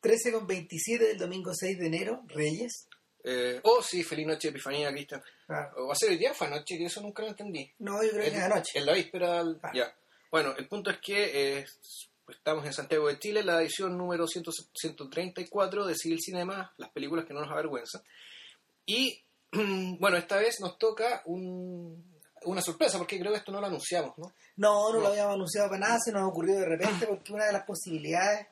[0.00, 2.86] 13 con 27 del domingo 6 de enero, Reyes.
[3.24, 5.22] Eh, oh, sí, feliz noche, Epifanía, Cristian.
[5.76, 6.78] ¿O va a ser el día fue anoche?
[6.78, 7.70] Que eso nunca lo entendí.
[7.80, 8.78] No, yo creo que es anoche.
[8.78, 9.70] En la víspera, del- Ah.
[9.74, 9.94] ya.
[10.30, 11.66] Bueno, el punto es que eh,
[12.28, 17.24] estamos en Santiago de Chile, la edición número 100 134 de Civil Cinema, las películas
[17.26, 18.02] que no nos avergüenzan.
[18.86, 19.20] Y,
[19.98, 24.16] bueno, esta vez nos toca un- una sorpresa, porque creo que esto no lo anunciamos,
[24.16, 24.32] ¿no?
[24.56, 25.00] No, no, No.
[25.00, 28.46] lo habíamos anunciado para nada, se nos ocurrió de repente porque una de las posibilidades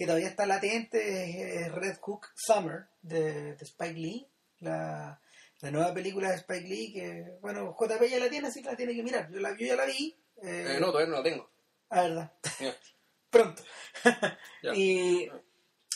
[0.00, 4.26] que todavía está latente es, Red Hook Summer de, de Spike Lee,
[4.60, 5.20] la,
[5.60, 8.76] la nueva película de Spike Lee que, bueno, JP ya la tiene, así que la
[8.76, 9.30] tiene que mirar.
[9.30, 10.16] Yo, la, yo ya la vi.
[10.42, 11.50] eh, Eh, no, todavía no la tengo.
[11.90, 12.32] Ah, verdad.
[13.30, 13.62] Pronto.
[14.74, 15.28] Y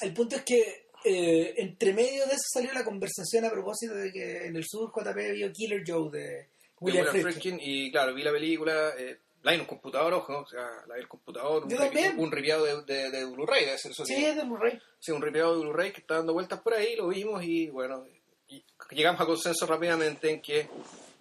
[0.02, 4.12] el punto es que eh, entre medio de eso salió la conversación a propósito de
[4.12, 6.48] que en el sur JP vio Killer Joe de
[6.80, 7.07] William.
[7.07, 10.69] Friedkin, y claro, vi la película, eh, la vi en un computador, ojo, o sea,
[10.89, 12.19] la en el computador, un, Yo también.
[12.19, 14.05] un ripiado de, de, de Blu-ray, debe ser eso.
[14.05, 14.80] Sí, es de Murray.
[14.98, 18.05] Sí, un ripiado de Blu-ray que está dando vueltas por ahí, lo vimos y bueno,
[18.49, 20.68] y llegamos a consenso rápidamente en que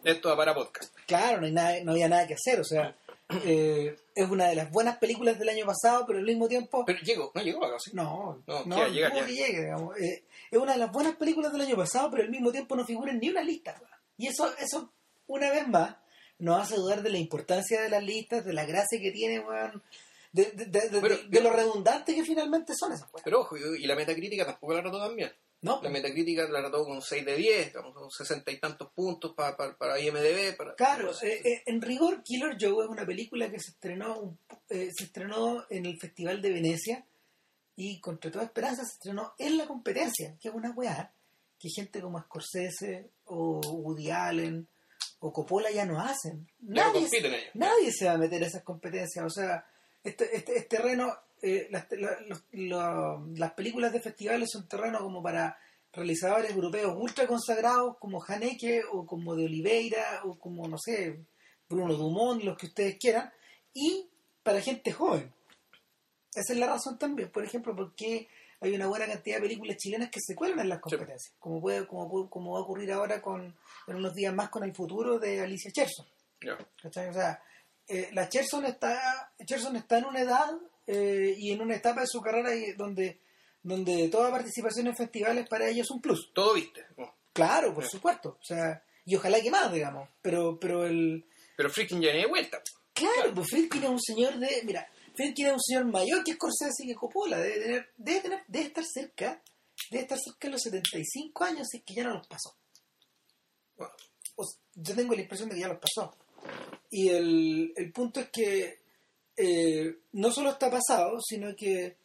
[0.04, 0.96] esto va para podcast.
[1.06, 2.96] Claro, no, hay nada, no había nada que hacer, o sea,
[3.46, 6.84] eh, es una de las buenas películas del año pasado, pero al mismo tiempo...
[6.86, 7.92] Pero llegó, no llegó acá, sí.
[7.94, 9.28] No, No, no, que va a llegar dudo ya.
[9.28, 9.98] que llegue, digamos.
[10.00, 12.86] Eh, es una de las buenas películas del año pasado, pero al mismo tiempo no
[12.86, 13.82] figura en ni una lista.
[14.18, 14.92] Y eso, eso,
[15.28, 15.96] una vez más,
[16.44, 19.82] nos hace dudar de la importancia de las listas, de la gracia que tiene, weón,
[20.32, 23.24] de, de, de- de- Pero- de lo redundante que finalmente son esas weas.
[23.24, 25.32] Pero ojo, y la metacrítica tampoco la trató tan bien.
[25.62, 29.34] No, La metacrítica la trató con 6 de 10, digamos, con 60 y tantos puntos
[29.34, 30.58] para, para, para IMDB.
[30.58, 34.38] Para, Claro, eh, eh, en rigor, Killer Joe es una película que se estrenó,
[34.70, 37.06] eh, se estrenó en el Festival de Venecia
[37.78, 41.14] y contra toda esperanza se estrenó en la competencia, que es una weá
[41.58, 44.68] que gente como Scorsese o Woody Allen
[45.26, 46.48] o Coppola ya no hacen.
[46.60, 47.50] no Nadie, compiten ellos.
[47.56, 49.26] nadie se va a meter a esas competencias.
[49.26, 49.66] O sea,
[50.04, 55.00] este, este, este terreno, eh, las, la- los- lo- las películas de festivales son terreno
[55.00, 55.58] como para
[55.94, 61.20] realizadores europeos ultra consagrados como Haneke o como de Oliveira o como, no sé,
[61.70, 63.32] Bruno Dumont, los que ustedes quieran,
[63.74, 64.10] y
[64.44, 65.32] para gente joven.
[66.36, 68.28] Esa es la razón también, por ejemplo, porque
[68.64, 71.86] hay una buena cantidad de películas chilenas que se cuelan en las competencias, como puede
[71.86, 73.56] como, como va a ocurrir ahora con
[73.88, 76.06] en unos días más con el futuro de Alicia Cherson.
[76.82, 77.10] ¿cachai?
[77.10, 77.42] O sea,
[77.88, 80.52] eh, la Cherson está, Cherson está en una edad
[80.88, 83.20] eh, y en una etapa de su carrera donde,
[83.62, 86.32] donde toda participación en festivales para ella es un plus.
[86.34, 86.86] Todo viste.
[86.98, 87.14] ¿no?
[87.34, 88.38] Claro, por supuesto.
[88.40, 90.10] O sea, y ojalá que más, digamos.
[90.22, 91.26] Pero, pero el.
[91.56, 92.62] Pero Freaking ya de vuelta.
[92.94, 94.62] Claro, pues Friedkin es un señor de.
[94.64, 97.38] Mira, Friedkin es un señor mayor que Scorsese y que Coppola.
[97.40, 99.42] Debe tener, debe debe estar cerca.
[99.92, 102.56] Debe estar cerca de los 75 años, si es que ya no los pasó.
[104.76, 106.16] Yo tengo la impresión de que ya los pasó.
[106.90, 108.80] Y el, el punto es que
[109.38, 111.98] eh, no solo está pasado, sino que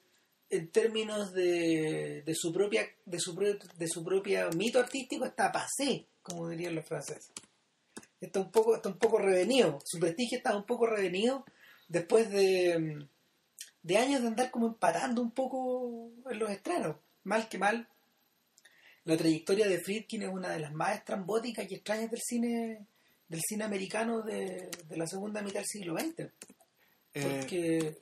[0.50, 5.50] en términos de, de su propia de su, pro- de su propia mito artístico está
[5.52, 7.32] pasé, como dirían los franceses.
[8.20, 11.44] Está un poco está un poco revenido, su prestigio está un poco revenido
[11.88, 13.06] después de,
[13.82, 16.96] de años de andar como empatando un poco en los estrenos.
[17.24, 17.88] Mal que mal,
[19.04, 22.86] la trayectoria de Friedkin es una de las más estrambóticas y extrañas del cine
[23.28, 26.20] del cine americano de, de la segunda mitad del siglo XX.
[26.20, 26.30] eh,
[27.12, 27.98] Porque,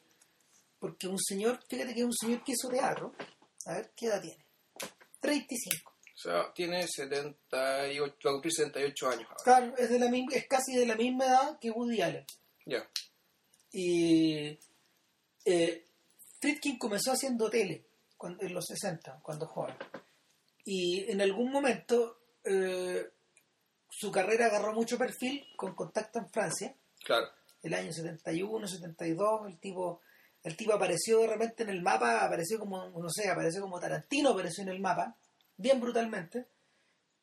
[0.78, 3.12] porque un señor, fíjate que es un señor que hizo teatro.
[3.64, 4.44] A ver, ¿qué edad tiene?
[5.18, 5.92] 35.
[6.14, 9.42] o sea, tiene 78, va a cumplir 78 años ahora.
[9.42, 12.24] Claro, es, de la misma, es casi de la misma edad que Woody Allen.
[12.64, 12.88] Ya.
[13.78, 14.58] Y
[15.44, 15.84] eh,
[16.40, 17.84] Friedkin comenzó haciendo tele
[18.16, 19.76] cuando- en los 60, cuando joven.
[20.64, 23.06] Y en algún momento eh,
[23.90, 26.74] su carrera agarró mucho perfil con contacto en Francia.
[27.04, 27.26] Claro.
[27.62, 30.00] el año 71, 72, el tipo,
[30.44, 34.30] el tipo apareció de repente en el mapa, apareció como, no sé, apareció como Tarantino,
[34.30, 35.16] apareció en el mapa,
[35.56, 36.46] bien brutalmente,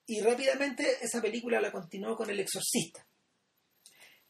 [0.05, 3.07] y rápidamente esa película la continuó con El Exorcista.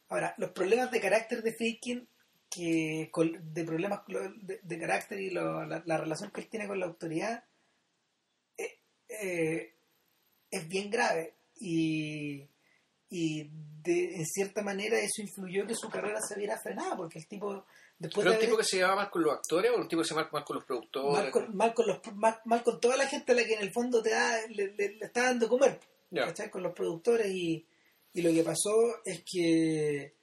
[0.09, 2.07] Ahora, los problemas de carácter de Friedkin,
[2.53, 3.09] que,
[3.43, 6.85] de problemas de, de carácter y lo- la, la relación que él tiene con la
[6.85, 7.43] autoridad,
[8.57, 8.79] eh,
[9.09, 9.73] eh,
[10.51, 12.47] es bien grave y,
[13.09, 13.49] y
[13.83, 17.65] de, en cierta manera eso influyó que su carrera se viera frenada porque el tipo
[17.97, 19.87] después ¿Pero de un tipo haber- que se llevaba mal con los actores o un
[19.87, 21.11] tipo que se llevaba mal con los productores?
[21.23, 23.61] mal, con, mal con los mal, mal con toda la gente a la que en
[23.61, 25.79] el fondo te da, le, le- le está dando comer.
[26.13, 26.51] ¿cachai?
[26.51, 27.65] con los productores y,
[28.13, 28.71] y lo que pasó
[29.03, 30.13] es que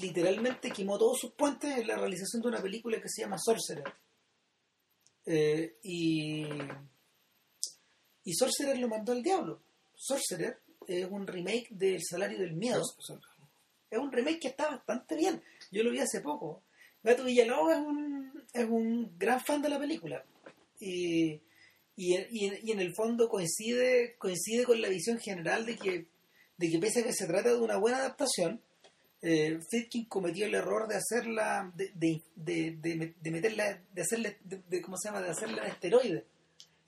[0.00, 3.84] literalmente quemó todos sus puentes en la realización de una película que se llama Sorcerer
[5.26, 6.44] Eh, y
[8.24, 9.60] y Sorcerer lo mandó al diablo
[9.94, 12.82] Sorcerer es un remake del Salario del Miedo
[13.90, 15.42] es un remake que está bastante bien.
[15.70, 16.62] Yo lo vi hace poco.
[17.02, 20.24] Gato Villalobos es un, es un gran fan de la película.
[20.80, 21.32] y,
[21.94, 26.06] y, y- y en el fondo coincide coincide con la visión general de que,
[26.56, 28.62] de que pese a que se trata de una buena adaptación,
[29.22, 34.38] eh, Friedkin cometió el error de hacerla, de, de, de, de- de meterla, de hacerle,
[34.44, 35.20] de, ¿cómo se llama?
[35.22, 36.24] De hacerla en esteroides.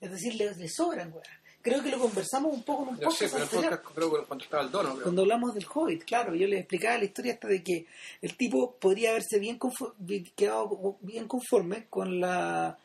[0.01, 1.13] Es decir, le, le sobran.
[1.61, 4.69] Creo que lo conversamos un poco en un podcast pero podcast creo cuando estaba el
[4.69, 5.03] dono, creo.
[5.03, 7.87] Cuando hablamos del Hobbit, claro, yo les explicaba la historia hasta de que
[8.21, 12.77] el tipo podría haberse bien confo- bien- quedado bien conforme con la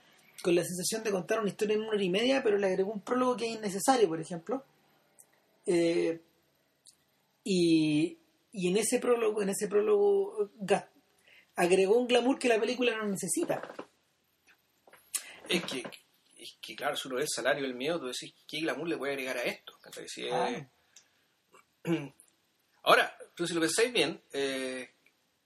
[0.43, 2.91] con la sensación de contar una historia en una hora y media, pero le agregó
[2.93, 4.64] un prólogo que es innecesario, por ejemplo.
[5.67, 6.19] Eh,
[7.44, 8.17] y,
[8.52, 10.88] y en ese prólogo, en ese prólogo gas-
[11.56, 13.61] agregó un glamour que la película no necesita.
[15.49, 15.82] Es que,
[16.38, 18.97] es que, claro, si uno ve el salario del miedo, tú decís, ¿qué glamour le
[18.97, 19.75] puede agregar a esto?
[19.81, 20.08] ¿Cachai?
[20.08, 20.69] Si es- Ah.
[22.82, 24.91] Ahora, tú si lo pensáis bien, eh,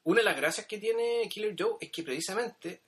[0.04, 2.82] una de las gracias que tiene Killer Joe es que precisamente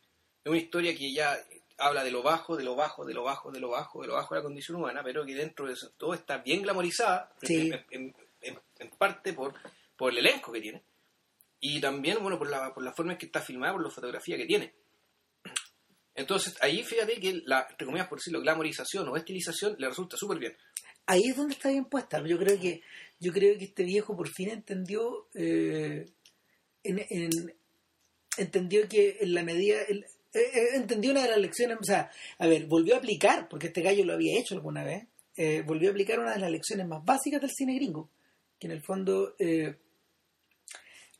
[0.44, 1.36] es una historia que ya
[1.78, 4.14] habla de lo bajo, de lo bajo, de lo bajo, de lo bajo, de lo
[4.14, 7.70] bajo de la condición humana, pero que dentro de eso todo está bien glamorizada, Sí.
[7.72, 9.54] en, en- en- en parte por,
[9.96, 10.82] por el elenco que tiene,
[11.60, 14.36] y también, bueno, por la, por la forma en que está filmada, por la fotografía
[14.36, 14.74] que tiene.
[16.14, 20.38] Entonces, ahí fíjate que la, entre comillas, por decirlo, glamorización o estilización le resulta súper
[20.38, 20.56] bien.
[21.06, 22.22] ahí es donde está bien puesta.
[22.26, 22.80] Yo creo que
[23.20, 26.04] yo creo que este viejo por fin entendió eh,
[26.82, 27.54] en, en-
[28.38, 30.04] entendió que en la medida eh,
[30.34, 33.82] eh, entendió una de las lecciones, o sea, a ver, volvió a aplicar, porque este
[33.82, 35.06] gallo lo había hecho alguna vez,
[35.36, 38.10] eh, volvió a aplicar una de las lecciones más básicas del cine gringo,
[38.58, 39.34] que en el fondo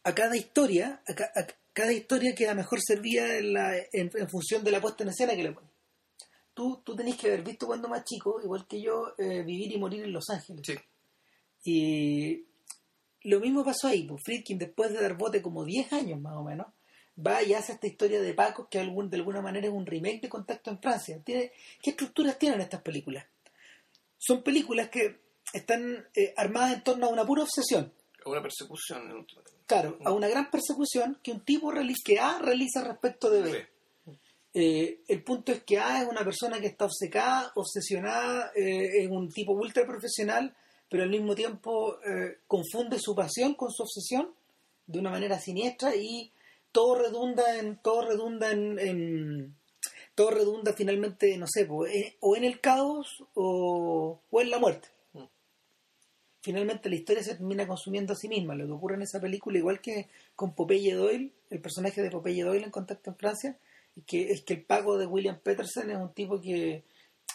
[0.09, 4.29] a cada historia, a, ca- a cada historia queda mejor servida en, la, en, en
[4.31, 5.71] función de la puesta en escena que le pones.
[6.55, 9.79] Tú, tú tenés que haber visto cuando más chico, igual que yo, eh, vivir y
[9.79, 10.63] morir en Los Ángeles.
[10.67, 10.75] Sí.
[11.65, 12.45] Y
[13.29, 16.45] lo mismo pasó ahí, pues Friedkin después de dar bote como 10 años más o
[16.45, 16.67] menos,
[17.19, 20.21] va y hace esta historia de Paco que algún, de alguna manera es un remake
[20.23, 21.19] de Contacto en Francia.
[21.25, 23.27] Tiene, ¿Qué estructuras tienen estas películas?
[24.19, 25.21] Son películas que
[25.53, 27.93] están eh, armadas en torno a una pura obsesión.
[28.27, 29.11] Una persecución.
[29.11, 29.43] en última.
[29.67, 33.67] Claro, a una gran persecución que un tipo realiza, que A realiza respecto de B.
[34.55, 39.09] Eh, el punto es que A es una persona que está obcecada, obsesionada, eh, es
[39.11, 40.55] un tipo ultra profesional,
[40.89, 44.33] pero al mismo tiempo eh, confunde su pasión con su obsesión
[44.87, 46.31] de una manera siniestra y
[46.73, 49.57] todo redunda en todo redunda en, en-
[50.15, 54.59] todo redunda finalmente no sé po, eh, o en el caos o, o en la
[54.59, 54.89] muerte.
[56.47, 58.55] Finalmente la historia se termina consumiendo a sí misma.
[58.55, 62.43] Lo que ocurre en esa película igual que con Popeye Doyle el personaje de Popeye
[62.45, 63.59] Doyle en Contacto en Francia
[64.07, 66.85] que es que el pago de William Peterson es un tipo que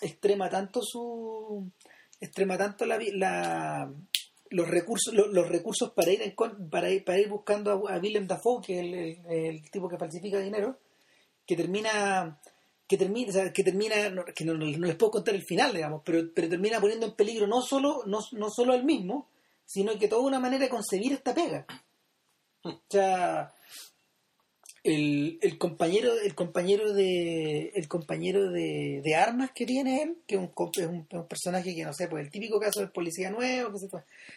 [0.01, 1.69] extrema tanto su
[2.19, 3.91] extrema tanto la, la-
[4.49, 6.33] los recursos los, los recursos para ir en
[6.69, 9.97] para ir, para ir buscando a, a Willem Dafoe que es el- el tipo que
[9.97, 10.77] falsifica dinero
[11.47, 12.39] que termina
[12.91, 13.95] que termina o sea, que termina
[14.35, 17.61] que no, les puedo contar el final digamos pero pero termina poniendo en peligro no
[17.61, 19.29] solo no, no solo al mismo
[19.65, 21.65] sino que toda una manera de concebir esta pega.
[22.63, 23.53] O sea
[24.83, 30.35] el, el compañero el compañero de el compañero de, de armas que tiene él que
[30.35, 33.87] es un, personaje que no sé pues el típico caso del policía nuevo que se,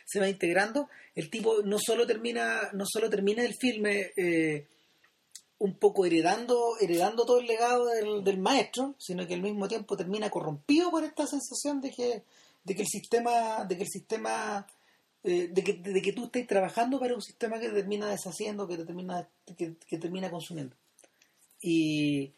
[0.05, 4.67] se va integrando el tipo no solo termina no solo termina el filme eh,
[5.59, 9.97] un poco heredando heredando todo el legado del, del maestro sino que al mismo tiempo
[9.97, 12.23] termina corrompido por esta sensación de que
[12.65, 14.67] de que el sistema de que el sistema
[15.27, 18.69] eh, de, que, de que tú estés trabajando para un sistema que te termina deshaciendo,
[18.69, 20.77] que te termina, que, termina consumiendo.
[21.63, 22.35] Y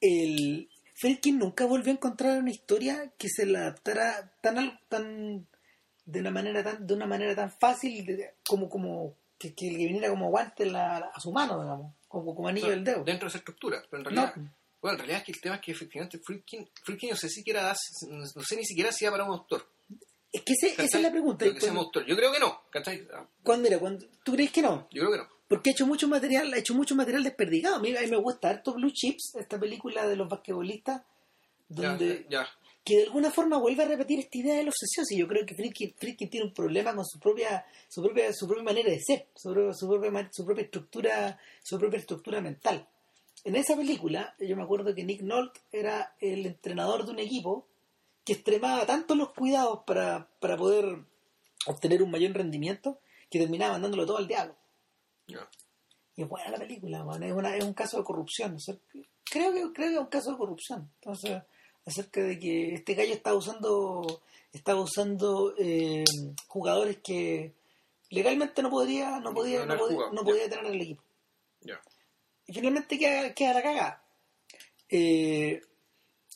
[0.00, 5.46] el Friedkin nunca volvió a encontrar una historia que se la adaptara tan tan
[6.06, 9.14] de una manera tan de una manera tan fácil de- como como
[9.52, 13.04] que, que viniera como guante la- a su mano digamos como, como anillo del dedo
[13.04, 13.82] Dentro de esa estructura.
[13.90, 16.68] Pero en no, realidad, bueno, en realidad es que el tema es que efectivamente Friedkin,
[16.84, 17.74] Friedkin no sé siquiera,
[18.08, 19.66] no sé ni siquiera si era para un autor.
[20.32, 22.04] es que ese- esa es la pregunta que cuando, autor.
[22.06, 23.06] Yo creo que no, ¿cachai?
[23.42, 25.28] Cuando- mira cuando tú crees que no Yo creo que no.
[25.48, 27.76] porque ha hecho mucho material, ha hecho mucho material desperdigado.
[27.76, 31.02] A mí, a mí me gusta harto Blue Chips, esta película de los basquetbolistas,
[31.68, 32.48] Ya, donde ya.
[32.84, 35.06] Que de alguna forma vuelve a repetir esta idea de la obsesión.
[35.06, 38.62] Sí, yo creo que Friedkin, tiene un problema con su propia, su propia, su propia
[38.62, 42.86] manera de ser, su propia, su propia, su propia estructura, su propia estructura mental.
[43.42, 47.66] En esa película, yo me acuerdo que Nick Nolte era el entrenador de un equipo
[48.24, 51.04] que extremaba tanto los cuidados para, para poder
[51.66, 53.00] obtener un mayor rendimiento
[53.30, 54.56] que terminaba mandándolo todo al diablo.
[55.26, 55.48] ya.
[56.16, 57.22] Y es buena la película, man.
[57.22, 58.54] Es, una, es un caso de corrupción.
[58.54, 58.76] o sea,
[59.24, 60.90] creo, que, creo que es un caso de corrupción.
[61.00, 61.42] Entonces,
[61.86, 64.22] acerca de que este gallo estaba usando,
[64.52, 66.04] estaba usando eh,
[66.48, 67.52] jugadores que
[68.10, 71.02] legalmente no podría, no podía, No podía, no podía tener en el equipo.
[72.46, 74.04] Y finalmente queda, queda la cagada.
[74.90, 75.62] Eh,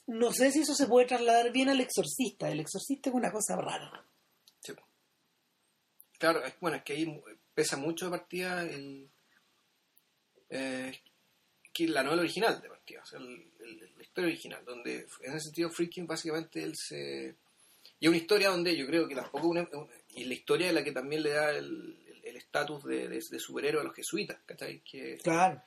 [0.07, 2.51] no sé si eso se puede trasladar bien al exorcista.
[2.51, 4.05] El exorcista es una cosa rara.
[4.61, 4.73] Sí.
[6.19, 7.23] Claro, es, bueno, es que ahí
[7.55, 9.11] pesa mucho de partida el,
[10.49, 10.99] eh,
[11.75, 15.33] que la novela original de partida, o sea, el- el- la historia original, donde en
[15.35, 17.35] ese sentido Freaking básicamente él se...
[18.01, 20.75] Y es una historia donde yo creo que tampoco una, una- y la historia es
[20.75, 21.97] la que también le da el
[22.37, 24.81] estatus de, de, de superhéroe a los jesuitas, ¿cachai?
[24.81, 25.61] Que, Claro.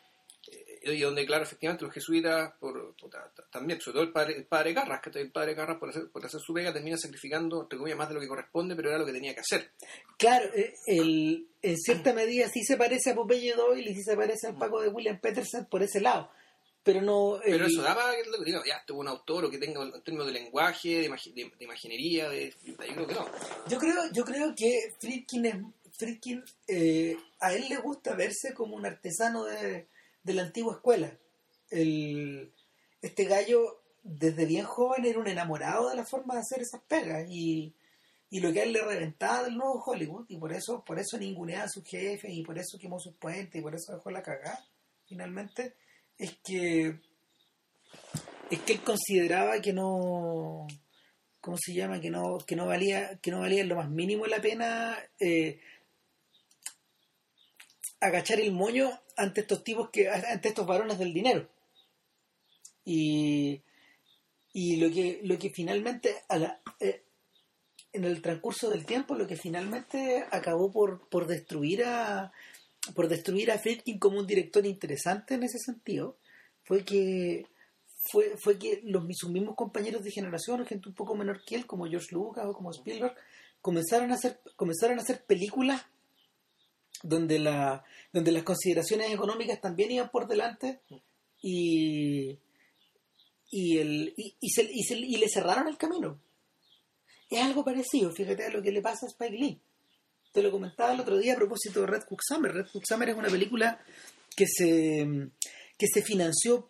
[0.51, 4.11] eh, y donde, claro, efectivamente los jesuitas, por, por- ta- ta- también, sobre todo el
[4.11, 5.23] padre, el padre Carras, ¿cachai?
[5.23, 8.15] El padre Carras por hacer, por hacer su pega termina sacrificando, entre comillas, más de
[8.15, 9.71] lo que corresponde, pero era lo que tenía que hacer.
[10.17, 14.15] Claro, eh, el, en cierta medida sí se parece a Popeye Doyle y sí se
[14.15, 16.31] parece al Paco de William Peterson por ese lado.
[16.83, 17.39] Pero no.
[17.43, 19.83] Pero el- eso daba que lo que diga, ya, es un autor o que tenga
[19.83, 23.25] en términos de lenguaje, de, imagi- de- de imaginería, de, yo creo que no.
[23.69, 25.55] Yo creo, yo creo que Friedkin, es,
[25.91, 29.87] Friedkin eh, a él le gusta verse como un artesano de,
[30.23, 31.15] de la antigua escuela.
[31.69, 32.51] El,
[33.01, 37.27] este gallo, desde bien joven, era un enamorado de la forma de hacer esas pegas
[37.29, 37.73] y,
[38.31, 41.17] y lo que a él le reventaba del nuevo Hollywood y por eso, por eso
[41.17, 44.23] ninguneaba a sus jefes y por eso quemó sus puentes y por eso dejó la
[44.23, 44.65] cagada,
[45.05, 45.75] finalmente,
[46.21, 46.99] es que
[48.49, 50.67] es que él consideraba que no
[51.41, 51.99] ¿cómo se llama?
[51.99, 55.59] que no, que no valía, que no valía lo más mínimo la pena eh,
[57.99, 61.49] agachar el moño ante estos tipos que, ante estos varones del dinero.
[62.85, 63.61] Y,
[64.53, 67.03] y lo que, lo que finalmente a la- eh,
[67.93, 72.31] en el transcurso del tiempo, lo que finalmente acabó por, por destruir a
[72.95, 76.17] por destruir a Friedkin como un director interesante en ese sentido,
[76.63, 77.45] fue que
[78.11, 81.65] fue, fue que los, sus mismos compañeros de generación, gente un poco menor que él,
[81.67, 83.15] como George Lucas o como Spielberg,
[83.61, 85.85] comenzaron a hacer, comenzaron a hacer películas
[87.03, 90.81] donde la, donde las consideraciones económicas también iban por delante
[91.41, 92.39] y
[93.53, 96.19] y el y, y se, y, se- y le cerraron el camino.
[97.29, 99.59] Es algo parecido, fíjate a lo que le pasa a Spike Lee.
[100.31, 102.53] Te lo comentaba el otro día a propósito de Red Hook Summer.
[102.53, 103.81] Red Hook Summer es una película
[104.35, 105.29] que se,
[105.77, 106.69] que se financió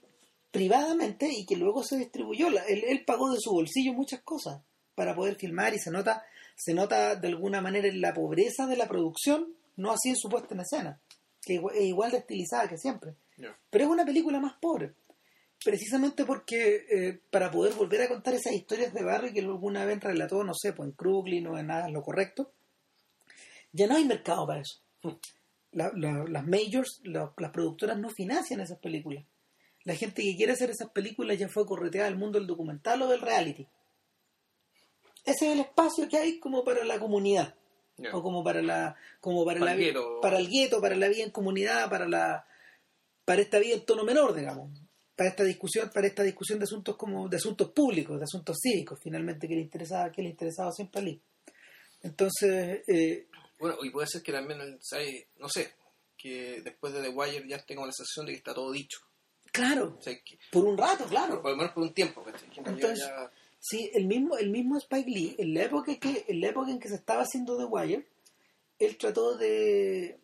[0.50, 2.48] privadamente y que luego se distribuyó.
[2.48, 4.62] Él, él pagó de su bolsillo muchas cosas
[4.96, 6.24] para poder filmar y se nota,
[6.56, 10.28] se nota de alguna manera en la pobreza de la producción, no así en su
[10.28, 11.00] puesta en escena,
[11.42, 13.16] que es igual de estilizada que siempre.
[13.70, 14.94] Pero es una película más pobre.
[15.64, 20.00] Precisamente porque eh, para poder volver a contar esas historias de barrio que alguna vez
[20.00, 22.52] relató, no sé, pues en Crooklyn o en nada lo correcto,
[23.72, 24.82] ya no hay mercado para eso.
[25.72, 29.24] La- la- las majors, la- las productoras no financian esas películas.
[29.84, 33.08] La gente que quiere hacer esas películas ya fue correteada al mundo del documental o
[33.08, 33.66] del reality.
[35.26, 37.56] Ese es el espacio que hay como para la comunidad
[38.14, 40.20] o como para la como para, Para la el gueto.
[40.22, 42.46] para el gueto para la vida en comunidad para la
[43.24, 44.72] para esta vida en tono menor digamos
[45.16, 49.00] para esta discusión para esta discusión de asuntos como de asuntos públicos de asuntos cívicos
[49.04, 51.22] finalmente que le interesaba que le interesaba siempre a Lee
[52.02, 53.28] entonces eh,
[53.62, 54.60] Bueno, y puede ser que también,
[55.38, 55.74] no sé,
[56.18, 59.00] que después de The Wire ya tengo la sensación de que está todo dicho.
[59.54, 62.24] claro O sea, que, por un rato claro por lo menos por un tiempo,
[62.58, 63.32] Entonces- ya-
[63.64, 66.80] Sí, el mismo, el mismo Spike Lee, en la época que, en la época en
[66.80, 68.08] que se estaba haciendo The Wire,
[68.80, 70.20] él trató de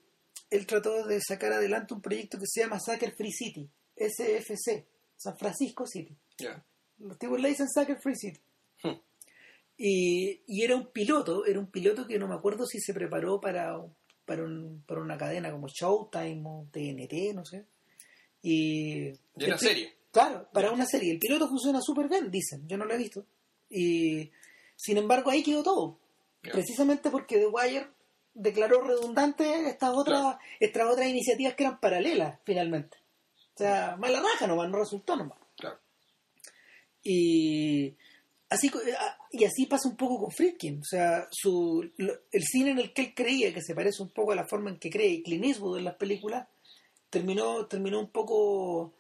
[0.50, 5.38] él trató de sacar adelante un proyecto que se llama Sucker Free City, SFC, San
[5.38, 6.16] Francisco City.
[6.40, 6.64] ya.
[6.98, 8.40] Los tipos le dicen Sucker Free City.
[9.78, 13.80] Y, era un piloto, era un piloto que no me acuerdo si se preparó para,
[14.26, 17.66] para, un- para una cadena como Showtime o TNT, no sé.
[18.42, 19.94] Y, Y una serie.
[20.12, 21.12] Claro, para una serie.
[21.12, 22.68] El piloto funciona súper bien, dicen.
[22.68, 23.26] Yo no lo he visto.
[23.70, 24.32] Y
[24.76, 26.00] sin embargo, ahí quedó todo.
[26.42, 27.88] Precisamente porque The Wire
[28.34, 30.40] declaró redundante estas otras, Claro.
[30.60, 32.98] estas otras iniciativas que eran paralelas, finalmente.
[33.54, 35.40] O sea, mala raja nomás, no resultó nomás.
[35.58, 35.78] Claro.
[37.04, 37.96] Y
[38.50, 40.80] así, co- ah, y así pasa un poco con Friedkin.
[40.80, 44.10] O sea, su, lo- el cine en el que él creía, que se parece un
[44.10, 46.48] poco a la forma en que cree Clint Eastwood en las películas,
[47.10, 48.94] terminó, terminó un poco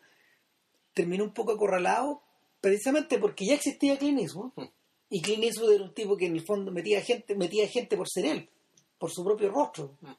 [0.93, 2.23] terminó un poco acorralado
[2.59, 4.69] precisamente porque ya existía Clint Eastwood Hmm.
[5.09, 8.07] y Clint Eastwood era un tipo que en el fondo metía gente metía gente por
[8.09, 8.49] ser él
[8.97, 10.13] por su propio rostro Hmm.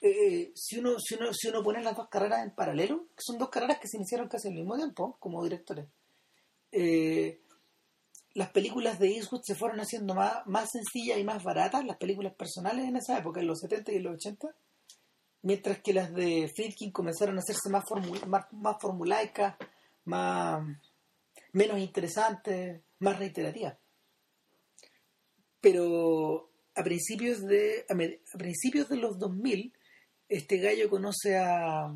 [0.00, 3.38] Eh, si uno si uno si uno pone las dos carreras en paralelo que son
[3.38, 5.86] dos carreras que se iniciaron casi al mismo tiempo como directores
[6.72, 7.40] eh,
[8.34, 12.34] las películas de Eastwood se fueron haciendo más, más sencillas y más baratas las películas
[12.34, 14.54] personales en esa época en los 70 y los 80
[15.42, 19.56] mientras que las de Friedkin comenzaron a hacerse más, formu- más, más formulaicas,
[20.06, 20.66] más,
[21.52, 23.76] menos interesantes, más reiterativas.
[25.60, 29.72] Pero a principios de a, a principios de los 2000,
[30.28, 31.94] este gallo conoce a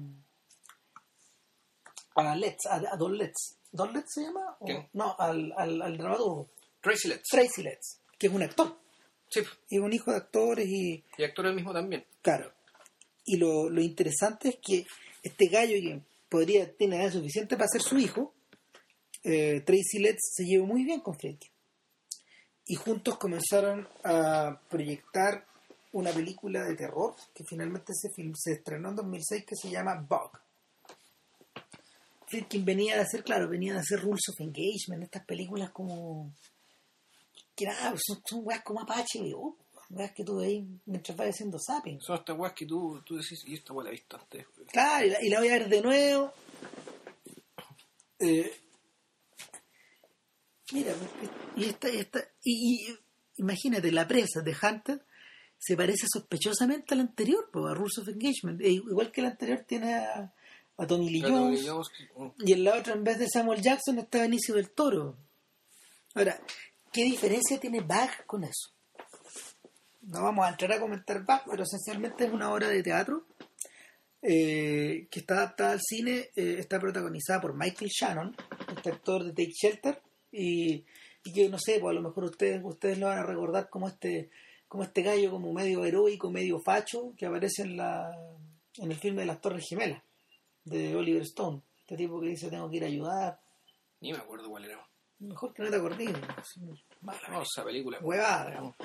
[2.14, 3.57] a Letts, a, a Don Letts.
[3.72, 4.56] ¿Don Letts se llama?
[4.60, 4.88] o- ¿Quién?
[4.92, 6.48] no, al, al, al dramaturgo,
[6.80, 7.28] Tracy Letts.
[7.30, 8.78] Tracy Letts, que es un actor,
[9.30, 12.04] Sí, y un hijo de actores y, y actor el mismo también.
[12.22, 12.52] claro,
[13.24, 14.86] y lo, lo interesante es que
[15.22, 18.32] este gallo que podría tener edad suficiente para ser su hijo,
[19.24, 21.50] eh, Tracy Letts se llevó muy bien con Friedkin.
[22.70, 25.46] Y juntos comenzaron a proyectar
[25.92, 29.94] una película de terror que finalmente se, film- se estrenó en 2006 que se llama
[30.08, 30.30] Bug.
[32.28, 36.32] Friedkin venía de hacer, claro, venía de hacer Rules of Engagement, estas películas como...
[37.54, 39.56] que nada, son, son weas como Apache, HBO,
[39.90, 42.00] weas que tú veis mientras vas haciendo zapping.
[42.00, 44.46] Son estas weas que tú, tú decís, y esta wea la he visto antes.
[44.70, 46.32] Claro, y la, y la voy a ver de nuevo.
[48.18, 48.52] Eh,
[50.72, 50.92] mira,
[51.56, 52.98] y esta, esta, y, y-
[53.36, 55.04] imagínate, la presa de Hunter
[55.58, 58.60] se parece sospechosamente a la anterior, po, a Rules of Engagement.
[58.60, 60.32] E igual que la anterior tiene a,
[60.78, 61.68] a Tommy Lee Jones,
[62.16, 62.28] mm.
[62.38, 65.16] y en la otra, en vez de Samuel Jackson, está Benicio del Toro.
[66.14, 66.40] Ahora,
[66.92, 68.70] ¿qué diferencia tiene Bach con eso?
[70.02, 73.26] No vamos a entrar a comentar Bach, pero esencialmente es una obra de teatro
[74.22, 78.36] eh, que está adaptada al cine, eh, está protagonizada por Michael Shannon,
[78.74, 80.84] este actor de Take Shelter, y,
[81.24, 83.88] y que no sé, pues a lo mejor ustedes, ustedes lo van a recordar como
[83.88, 84.30] este,
[84.68, 88.10] como este gallo como medio heroico, medio facho, que aparece en la
[88.76, 90.02] en el filme de las Torres Gemelas,
[90.68, 91.62] de Oliver Stone.
[91.80, 93.40] Este tipo que dice tengo que ir a ayudar.
[94.00, 94.86] Ni me acuerdo cuál era.
[95.18, 97.98] Mejor que no te No, esa película.
[98.00, 98.76] huevada, digamos.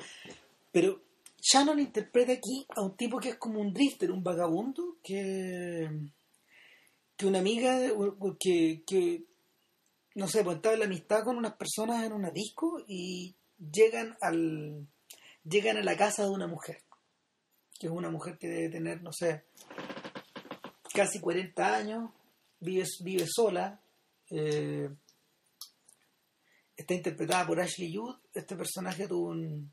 [0.72, 1.00] Pero
[1.40, 5.88] Shannon interpreta aquí a un tipo que es como un drifter, un vagabundo, que,
[7.16, 7.78] que una amiga,
[8.40, 9.24] que, que
[10.14, 14.16] no sé, pues estaba en la amistad con unas personas en una disco y llegan
[14.20, 14.86] al
[15.44, 16.82] llegan a la casa de una mujer,
[17.78, 19.44] que es una mujer que debe tener, no sé,
[20.94, 22.10] casi 40 años,
[22.60, 23.80] vive, vive sola,
[24.30, 24.88] eh,
[26.76, 29.72] está interpretada por Ashley Judd, este personaje tuvo un,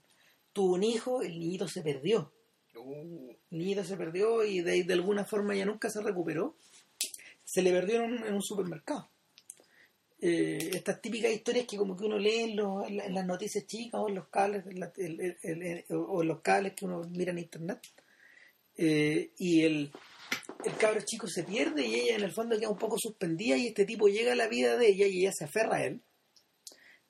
[0.53, 2.33] tuvo un hijo, el niñito se perdió.
[2.75, 6.55] Uh, El niñito se perdió y de, de alguna forma ya nunca se recuperó.
[7.43, 9.09] Se le perdió en un, en un supermercado.
[10.19, 13.25] Eh, estas típicas historias que como que uno lee en, los- en la- en las
[13.25, 16.85] noticias chicas o en los cables la- el- el- el- o en los cables que
[16.85, 17.79] uno mira en internet
[18.77, 19.91] Eh, y el,
[20.65, 23.67] el cabro chico se pierde y ella en el fondo queda un poco suspendida y
[23.67, 26.01] este tipo llega a la vida de ella y ella se aferra a él.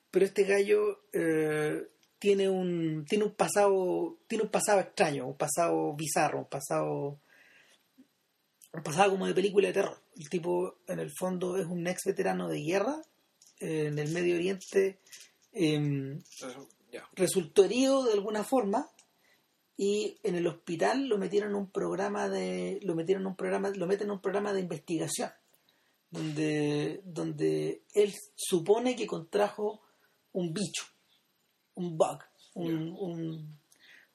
[0.09, 1.87] Pero este gallo eh,
[2.19, 7.19] tiene un tiene un pasado tiene un pasado extraño un pasado bizarro un pasado
[8.73, 10.01] un pasado como de película de terror.
[10.15, 13.01] El tipo en el fondo es un ex veterano de guerra
[13.59, 14.99] eh, en el Medio Oriente
[15.51, 16.21] em,
[17.13, 18.89] resultó herido de alguna forma
[19.77, 23.69] y en el hospital lo metieron en un programa de lo metieron en un programa
[23.69, 25.29] lo meten en un programa de investigación
[26.09, 29.81] donde donde él supone que contrajo
[30.33, 30.83] un bicho
[31.75, 32.19] un bug
[32.55, 33.59] un, un-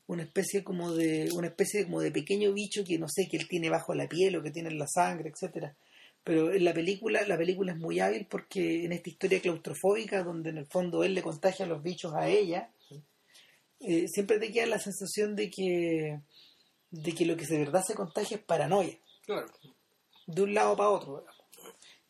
[0.08, 3.48] una especie como de una especie como de pequeño bicho que no sé que él
[3.48, 5.74] tiene bajo la piel o que tiene en la sangre etcétera.
[6.22, 10.50] Pero en la película la película es muy hábil porque en esta historia claustrofóbica donde
[10.50, 12.70] en el fondo él le contagia los bichos a ella
[13.80, 16.20] eh, siempre te queda la sensación de que
[16.90, 19.46] de que lo que de verdad se contagia es paranoia Claro.
[20.26, 21.24] de un lado para otro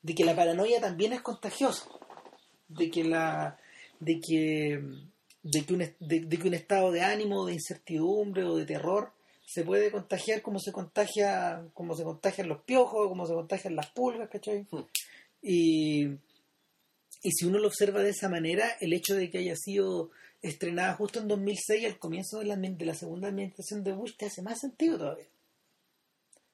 [0.02, 1.88] de que la paranoia también es contagiosa
[2.68, 3.58] de que la
[4.00, 4.82] de que
[5.42, 9.12] de que un, de que un estado de ánimo de incertidumbre o de terror
[9.46, 13.90] se puede contagiar como se contagia como se contagian los piojos como se contagian las
[13.90, 14.66] pulgas ¿cachai?
[14.70, 14.84] Hmm.
[15.42, 16.06] y
[17.22, 20.10] y si uno lo observa de esa manera el hecho de que haya sido
[20.42, 24.26] estrenada justo en 2006 al comienzo de la, de la segunda administración de Bush te
[24.26, 25.26] hace más sentido todavía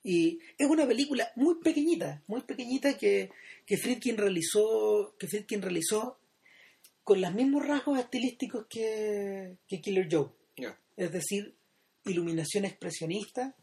[0.04, 3.30] y es una película muy pequeñita, muy pequeñita que,
[3.64, 6.18] que Friedkin realizó, que Friedkin realizó
[7.04, 10.28] con los mismos rasgos estilísticos que, que Killer Joe.
[10.96, 11.54] Es decir,
[12.04, 13.54] iluminación expresionista,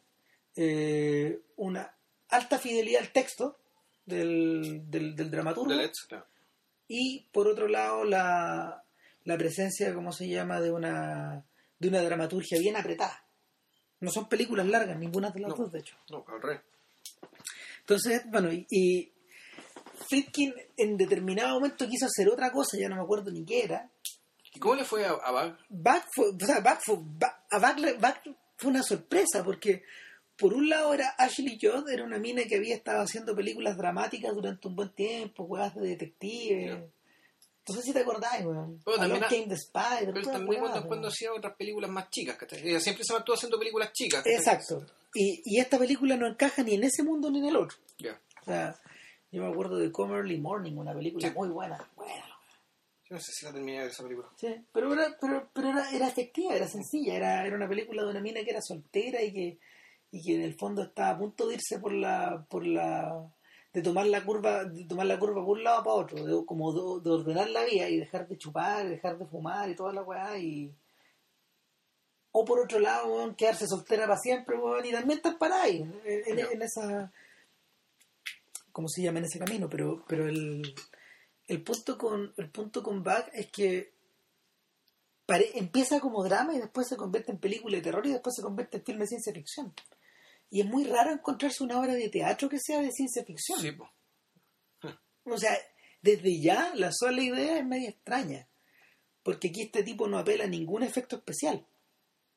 [0.56, 1.94] eh, una
[2.30, 3.60] alta fidelidad al texto
[4.06, 5.72] del, del, del dramaturgo
[6.08, 6.26] claro.
[6.88, 8.84] y por otro lado la,
[9.30, 11.46] la presencia, ¿cómo se llama?, de una,
[11.80, 13.24] de una dramaturgia bien apretada.
[14.02, 15.56] No son películas largas, ninguna de las No.
[15.56, 15.96] dos, de hecho.
[16.10, 16.62] No, al revés.
[17.82, 19.12] Entonces, bueno, y, y
[20.08, 23.90] Friedkin en determinado momento quiso hacer otra cosa, ya no me acuerdo ni qué era.
[24.54, 25.58] ¿Y cómo le fue a, a Bag?
[25.70, 28.22] Bach fue, o sea, Bach fue, Bach- a Bach, Bach
[28.58, 29.84] fue una sorpresa, porque
[30.38, 34.34] por un lado era Ashley Judd, era una mina que había estado haciendo películas dramáticas
[34.34, 36.90] durante un buen tiempo, juegas de detective.
[37.60, 37.74] Ya.
[37.74, 38.82] Entonces si te acordás, weón.
[38.84, 41.14] Bueno, también Came the Spider, Pero también weas, cuando, cuando weón.
[41.14, 42.68] hacía otras películas más chicas, ¿cachai?
[42.68, 44.20] Ella siempre se mantuvo haciendo películas chicas.
[44.24, 44.36] ¿cachai?
[44.36, 44.86] Exacto.
[45.14, 47.78] Y, y esta película no encaja ni en ese mundo ni en el otro.
[47.98, 48.20] Ya.
[48.42, 48.76] O sea,
[49.32, 51.34] yo me acuerdo de Come Early Morning, una película Sí.
[51.36, 51.78] muy buena.
[51.96, 52.26] Buena,
[53.10, 54.28] Yo no sé si la terminé de esa película.
[54.38, 58.10] Sí, pero, era, pero, pero era, era efectiva, era sencilla, era, era una película de
[58.10, 59.60] una mina que era soltera y que,
[60.12, 63.28] y que en el fondo estaba a punto de irse por la, por la,
[63.72, 66.74] de tomar la curva, de tomar la curva por un lado para otro, de, como
[66.74, 69.94] de, de ordenar la vida y dejar de chupar, y dejar de fumar y toda
[69.94, 70.74] la weá y
[72.32, 75.78] o por otro lado weón, quedarse soltera para siempre weón, y también estar para ahí
[75.82, 76.46] en, en- Ya.
[76.52, 77.12] en esa
[78.72, 79.68] ¿cómo se llama en ese camino?
[79.70, 80.74] pero pero el,
[81.48, 83.92] el punto con el punto con Bach es que
[85.26, 88.42] pare- empieza como drama y después se convierte en película de terror y después se
[88.42, 89.74] convierte en filme de ciencia ficción
[90.50, 93.72] y es muy raro encontrarse una obra de teatro que sea de ciencia ficción Sí,
[93.72, 93.90] po.
[95.26, 95.56] o sea,
[96.02, 98.48] desde ya la sola idea es media extraña.
[99.22, 101.68] Porque aquí este tipo no apela a ningún efecto especial.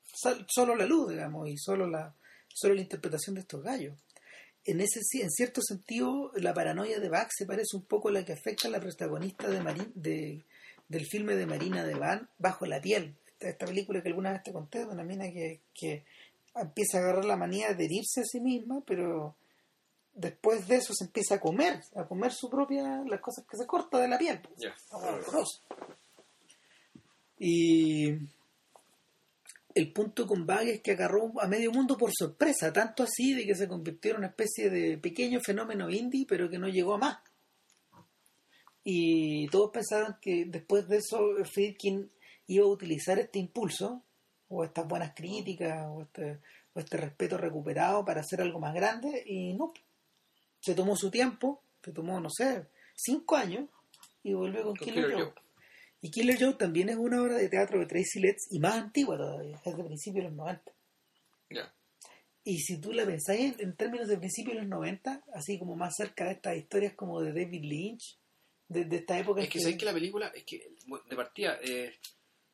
[0.03, 2.15] Sol- solo la luz, digamos, y solo la,
[2.53, 3.97] solo la interpretación de estos gallos.
[4.65, 8.25] En, ese, en cierto sentido, la paranoia de Bach se parece un poco a la
[8.25, 10.45] que afecta a la protagonista de Marin, de,
[10.87, 13.15] del filme de Marina de Van, Bajo la piel.
[13.27, 16.05] Esta, esta película que alguna vez te conté, de una mina que, que
[16.55, 19.35] empieza a agarrar la manía de herirse a sí misma, pero
[20.13, 23.65] después de eso se empieza a comer, a comer su propia, las cosas que se
[23.65, 24.39] corta de la piel.
[24.41, 25.61] pues.
[27.39, 28.11] Y
[29.75, 33.45] el punto con Bag es que agarró a medio mundo por sorpresa, tanto así de
[33.45, 36.99] que se convirtió en una especie de pequeño fenómeno indie, pero que no llegó a
[36.99, 37.17] más.
[38.83, 41.17] Y todos pensaron que después de eso
[41.51, 42.11] Friedkin
[42.47, 44.03] iba a utilizar este impulso,
[44.53, 46.39] o estas buenas críticas, o este,
[46.73, 49.73] o este respeto recuperado para hacer algo más grande, y no.
[50.59, 53.69] Se tomó su tiempo, se tomó, no sé, cinco años,
[54.23, 55.23] y volvió con, Con Killer, Killer Joe.
[55.23, 55.33] Joe.
[56.01, 59.17] Y Killer Joe también es una obra de teatro de Tracy Letts y más antigua
[59.17, 60.71] todavía, es de principios de los 90.
[61.49, 61.73] Ya.
[62.45, 65.75] Y si tú la pensás en, en términos de principios de los 90, así como
[65.75, 68.17] más cerca de estas historias como de David Lynch,
[68.67, 70.71] de, de esta época Es que en sabéis que la película, es que
[71.09, 71.93] de partida, eh,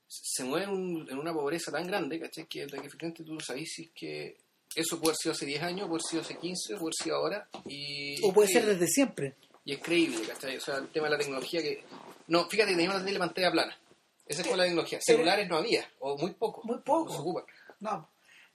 [0.10, 2.46] se mueve en, un- en una pobreza tan grande, ¿cachai?
[2.48, 4.38] Que, que efectivamente tú no sabés si es que
[4.76, 7.16] eso puede haber sido hace 10 años, puede haber sido hace 15, puede haber sido
[7.16, 7.50] ahora.
[7.68, 9.36] Y, o puede ser desde siempre.
[9.66, 10.58] Y es creíble, ¿cachai?
[10.58, 11.84] O sea, el tema de la tecnología que...
[12.28, 13.78] No, fíjate teníamos la tele pantalla plana.
[14.26, 15.00] Esa fue la tecnología.
[15.02, 16.62] Celulares no había, o muy poco.
[16.64, 17.06] Muy poco.
[17.10, 17.44] No se ocupan.
[17.80, 18.10] No.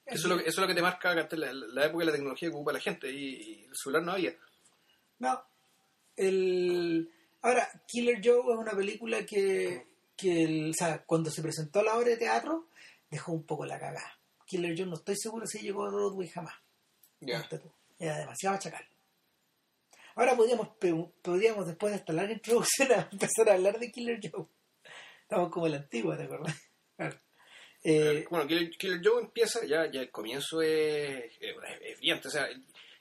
[0.07, 2.13] Eso es, lo que, eso es lo que te marca la, la época de la
[2.13, 3.11] tecnología que ocupa la gente.
[3.11, 4.35] Y, y el celular no había.
[5.19, 5.43] No.
[6.17, 7.11] El...
[7.43, 11.85] Ahora, Killer Joe es una película que, que el- o sea, cuando se presentó a
[11.85, 12.69] la obra de teatro,
[13.11, 14.19] dejó un poco la cagada.
[14.47, 16.55] Killer Joe no estoy seguro si llegó a Broadway jamás.
[17.59, 17.73] Tú.
[17.99, 18.87] Era demasiado chacal.
[20.17, 20.69] Ahora podríamos,
[21.23, 24.47] podríamos después de esta larga introducción a empezar a hablar de Killer Joe.
[25.23, 26.55] Estamos como la antigua, ¿te acuerdas?
[27.87, 32.29] Eh, Bueno, Killer, Killer Joe empieza, ya, ya el comienzo es, es, es brillante.
[32.29, 32.49] O sea,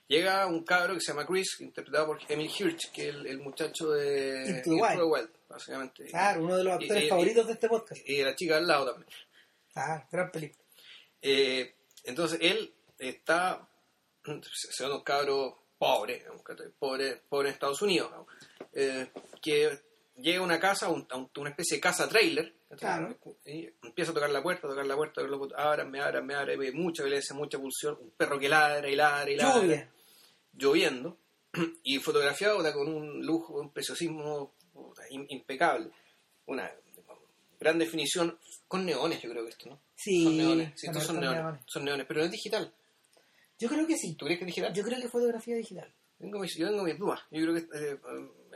[0.06, 3.38] llega un cabro que se llama Chris, interpretado por Emil Hirsch, que es el, el
[3.38, 5.30] muchacho de Into the Wild.
[5.54, 6.04] Básicamente.
[6.06, 8.08] claro, uno de los actores favoritos de este podcast.
[8.08, 9.08] Y la chica al lado también.
[9.76, 10.62] Ah, gran película.
[11.22, 13.66] Eh, entonces él está,
[14.24, 16.24] se un cabro pobre,
[16.78, 18.10] pobre, pobre en Estados Unidos.
[18.72, 19.08] Eh,
[19.42, 19.78] que
[20.16, 23.16] llega a una casa, un- a un- una especie de casa trailer, Claro.
[23.44, 25.20] y empieza a tocar la puerta, a tocar la puerta,
[25.56, 29.60] ábrame, ábrame, ábrame, mucha violencia, mucha pulsión, un perro que ladra y ladra y ladra,
[29.62, 29.90] Lluvia.
[30.52, 31.18] lloviendo,
[31.84, 34.54] y fotografiado con un lujo, un preciosismo
[35.28, 35.90] impecable,
[36.46, 36.70] una
[37.60, 39.80] gran definición, con neones yo creo que esto, ¿no?
[39.94, 41.62] Sí, son neones, sí, estos son neones, neones.
[41.66, 42.72] son neones, pero no es digital.
[43.58, 44.14] Yo creo que sí.
[44.14, 44.74] ¿Tú crees que es digital?
[44.74, 45.92] Yo creo que fotografía digital.
[46.18, 47.20] Tengo mis- yo tengo mis dudas.
[47.30, 47.98] Yo creo que eh,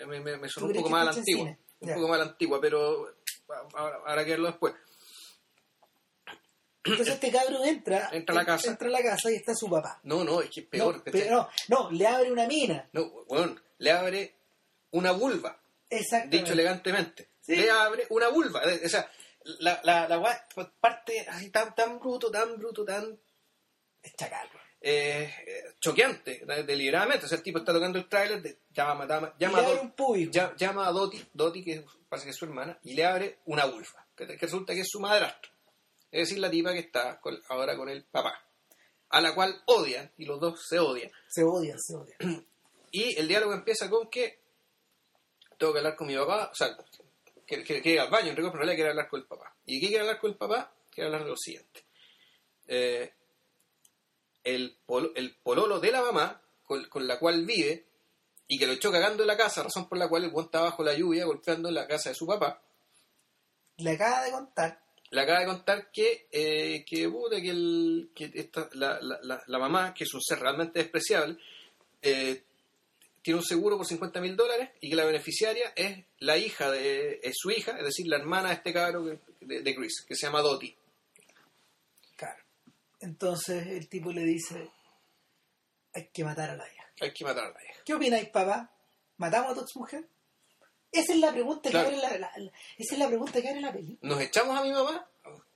[0.07, 1.44] me, me, me sonó ¿Tú un poco más a la antigua.
[1.44, 1.59] cine?
[1.81, 1.94] Un Ya.
[1.94, 3.14] poco más a la antigua, pero
[3.75, 4.75] ahora habrá que verlo después.
[6.85, 8.71] Entonces este cabro entra, Entra a la casa.
[8.71, 10.01] entra a la casa y está su papá.
[10.05, 10.97] No, no, es que es peor.
[10.97, 12.88] no, pero no, no, le abre una mina.
[12.92, 14.35] No, bueno, le abre
[14.92, 15.59] una vulva.
[16.29, 17.31] Dicho elegantemente.
[17.40, 17.57] Sí.
[17.57, 18.62] Le abre una vulva.
[18.64, 19.11] Eh, O sea,
[19.61, 20.07] la, la,
[20.81, 23.18] parte así tan, tan bruto, tan bruto, tan
[24.16, 24.48] chacal.
[24.81, 27.27] eh, eh, choqueante, deliberadamente.
[27.27, 29.62] O sea, el tipo está tocando el tráiler, de- llama, llama, llama, a
[30.57, 34.07] llama a Doti, Doti, que pasa que es su hermana, y le abre una vulva,
[34.16, 35.51] que, que resulta que es su madrastro.
[36.11, 38.35] Es decir, la tipa que está con- ahora con el papá,
[39.11, 41.11] a la cual odian, y los dos se odian.
[41.29, 42.46] Se odian, se odian.
[42.90, 44.40] Y el diálogo empieza con que
[45.59, 46.77] tengo que hablar con mi papá, o sea,
[47.47, 49.27] que, que, que ir al baño, en rigor, pero en realidad quiere hablar con el
[49.27, 49.55] papá.
[49.66, 50.73] ¿Y qué quiere hablar con el papá?
[50.90, 51.85] Quiere hablar de lo siguiente.
[52.66, 53.12] Eh,
[54.44, 57.87] el, polo- el pololo de la mamá, con, con la cual vive,
[58.47, 60.61] y que lo echó cagando en la casa, razón por la cual el buen está
[60.61, 62.62] bajo la lluvia, golpeando en la casa de su papá,
[63.79, 64.83] Le acaba de contar.
[65.11, 69.42] le acaba de contar que, eh, que, puta, que, el, que esta- la, la, la,
[69.47, 71.37] la mamá, que es un ser realmente despreciable,
[72.03, 72.44] eh,
[73.22, 77.20] tiene un seguro por 50 mil dólares y que la beneficiaria es la hija de
[77.22, 79.18] es su hija, es decir, la hermana de este cabro de,
[79.62, 80.76] de Chris, que se llama Dottie.
[82.16, 82.42] Claro.
[83.00, 84.70] Entonces el tipo le dice,
[85.94, 86.85] hay que matar a la hija.
[87.00, 87.81] Hay que matar a la hija.
[87.85, 88.70] ¿Qué opináis, papá?
[89.18, 90.09] ¿Matamos a tu exmujer?
[90.90, 91.90] Esa es la pregunta Claro.
[91.90, 93.98] que abre la, la- la- esa es la pregunta que abre la película.
[94.14, 95.07] ¿Nos echamos a mi mamá?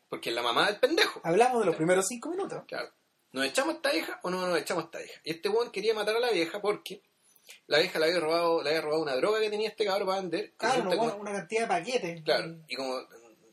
[0.09, 1.20] Porque es la mamá del pendejo.
[1.25, 2.62] Hablamos de los primeros cinco minutos.
[2.68, 2.92] Claro.
[3.33, 5.20] ¿Nos echamos a esta hija o no nos echamos a esta hija?
[5.25, 7.01] Y este weón quería matar a la vieja porque
[7.67, 10.21] la vieja le había robado, le había robado una droga que tenía este cabro para
[10.21, 10.55] vender.
[10.57, 12.23] Claro, no, una cantidad de paquetes.
[12.23, 13.01] Claro, y como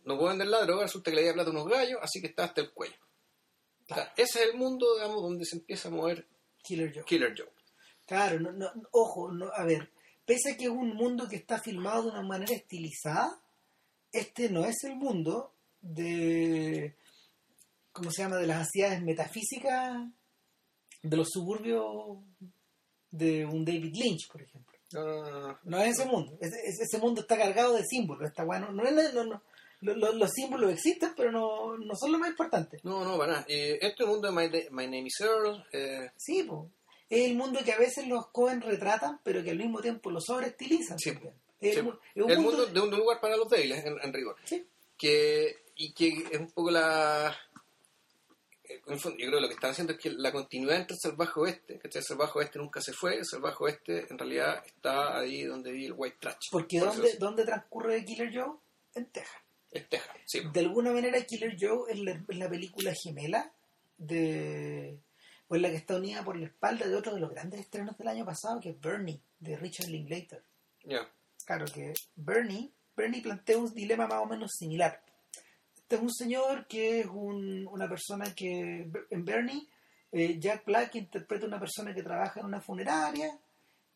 [0.05, 2.27] no puedo vender la droga, resulta que le había plata a unos gallos, así que
[2.27, 2.95] está hasta el cuello.
[2.95, 4.11] O sea, Claro.
[4.17, 6.27] ese es el mundo, digamos, donde se empieza a mover
[6.63, 7.03] Killer Joe.
[7.05, 7.49] Killer Joe.
[8.05, 9.91] Claro, no, no, ojo, no, a ver,
[10.25, 13.41] pese a que es un mundo que está filmado de una manera estilizada,
[14.11, 16.95] este no es el mundo de,
[17.91, 19.97] ¿cómo se llama?, de las ansiedades metafísicas
[21.01, 22.17] de los suburbios
[23.11, 24.77] de un David Lynch, por ejemplo.
[24.91, 25.59] No, no, no, no.
[25.63, 28.83] No es ese mundo, ese, ese- ese mundo está cargado de símbolos, está bueno, no,
[28.83, 29.41] es- no, no,
[29.81, 32.77] lo- los símbolos existen, pero no, no son lo más importante.
[32.83, 33.45] No, no, para nada.
[33.47, 35.63] Eh, este es mundo de My, De- My Name is Earl.
[35.71, 36.69] eh, Sí, po.
[37.09, 40.19] es el mundo que a veces los Cohen retratan, pero que al mismo tiempo lo
[40.21, 40.97] sobreestilizan.
[40.99, 41.11] Sí.
[41.61, 44.13] Es, sí, es un el mundo- mundo de un lugar para los débiles, en, en
[44.13, 44.35] rigor.
[44.45, 44.65] Sí.
[44.97, 47.33] Que, y que es un poco la...
[48.69, 50.77] eh, en el fondo, yo creo que lo que están haciendo es que la continuidad
[50.77, 54.17] entre el salvaje oeste, que el salvaje oeste nunca se fue, el salvaje oeste en
[54.17, 56.49] realidad está ahí donde vive el white trash.
[56.51, 58.57] Porque por ¿dónde, ¿dónde transcurre Killer Joe?
[58.93, 59.41] En Texas.
[59.71, 60.41] Es Texas, sí.
[60.53, 63.51] De alguna manera Killer Joe es la, película gemela
[63.97, 64.99] de...
[65.47, 67.97] o es la que está unida por la espalda de otro de los grandes estrenos
[67.97, 70.43] del año pasado, que es Bernie, de Richard Linklater.
[70.83, 71.09] Ya.
[71.45, 75.03] Claro que Bernie, Bernie plantea un dilema más o menos similar.
[75.89, 79.67] Este es un señor que es un- una persona que en Bernie,
[80.11, 83.35] eh, Jack Black interpreta a una persona que trabaja en una funeraria,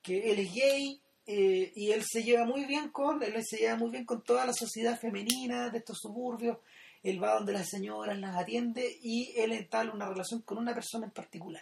[0.02, 3.76] que él es gay eh, y él se lleva muy bien con, él se lleva
[3.78, 6.58] muy bien con toda la sociedad femenina de estos suburbios.
[7.04, 11.06] Él va donde las señoras las atiende y él entabla una relación con una persona
[11.06, 11.62] en particular,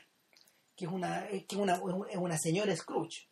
[0.77, 1.73] que es una, que es una,
[2.09, 3.27] es una señora Scrooge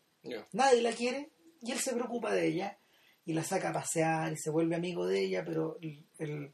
[0.52, 1.30] nadie la quiere
[1.62, 2.78] y él se preocupa de ella
[3.26, 6.52] y la saca a pasear y se vuelve amigo de ella, pero el, el-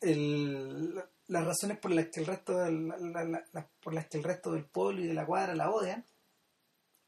[0.00, 4.18] el- la- las razones por las que el resto del, la- la- por las que
[4.18, 6.04] el resto del pueblo y de la cuadra la odian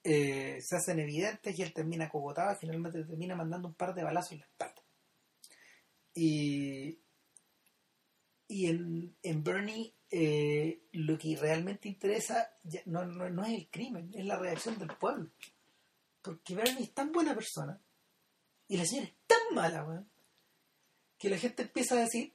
[0.05, 4.02] eh, se hacen evidentes y él termina cogotado y finalmente termina mandando un par de
[4.02, 4.83] balazos en la espalda.
[6.14, 6.98] Y,
[8.48, 12.52] y en, en Bernie eh, lo que realmente interesa
[12.87, 15.31] no, no, no es el crimen, es la reacción del pueblo.
[16.20, 17.81] Porque Bernie es tan buena persona
[18.68, 20.11] y la señora es tan mala, weón,
[21.18, 22.33] que la gente empieza a decir,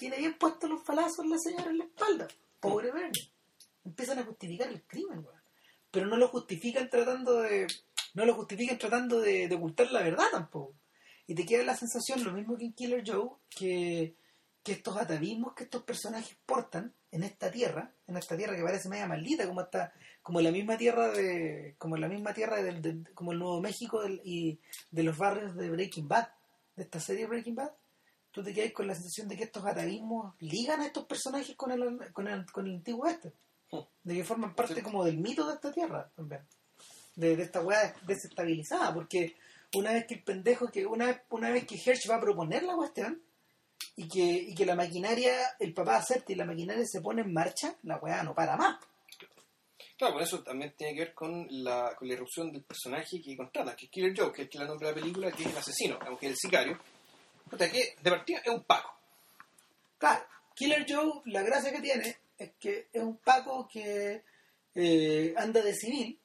[0.00, 2.26] tiene bien puestos los balazos la señora en la espalda.
[2.58, 3.30] Pobre Bernie.
[3.84, 5.40] Empiezan a justificar el crimen, weón.
[5.90, 7.66] Pero no lo justifican tratando de.
[8.14, 10.74] No lo justifican tratando de, de ocultar la verdad tampoco.
[11.26, 14.16] Y te queda la sensación, lo mismo que en Killer Joe, que,
[14.64, 18.88] que estos atavismos que estos personajes portan en esta tierra, en esta tierra que parece
[18.88, 23.08] media maldita, como esta, como la misma tierra de, como la misma tierra del, del-
[23.14, 24.58] como el Nuevo México del- y
[24.90, 26.28] de los barrios de Breaking Bad,
[26.76, 27.70] de esta serie Breaking Bad,
[28.30, 31.72] tú te quedas con la sensación de que estos atavismos ligan a estos personajes con
[31.72, 33.32] el, con el, con el antiguo este,
[34.04, 34.82] de que forman parte Sí.
[34.82, 36.46] como del mito de esta tierra también,
[37.16, 39.36] de, de esta weá desestabilizada, porque
[39.74, 42.62] una vez que el pendejo, que una vez, una vez que Hersh va a proponer
[42.62, 43.22] la cuestión,
[43.96, 47.32] y que, y que la maquinaria, el papá acepta y la maquinaria se pone en
[47.32, 48.78] marcha, la weá no para más.
[49.98, 53.36] Claro, por eso también tiene que ver con la, con la irrupción del personaje que
[53.36, 55.50] contrata, que es Killer Joe, que es el que la nombra la película, que es
[55.50, 56.78] el asesino, aunque es el sicario.
[57.50, 58.90] Puta, que de partida es un paco.
[59.98, 64.24] Claro, Killer Joe, la gracia que tiene es que es un Paco que
[64.74, 66.18] eh, anda de civil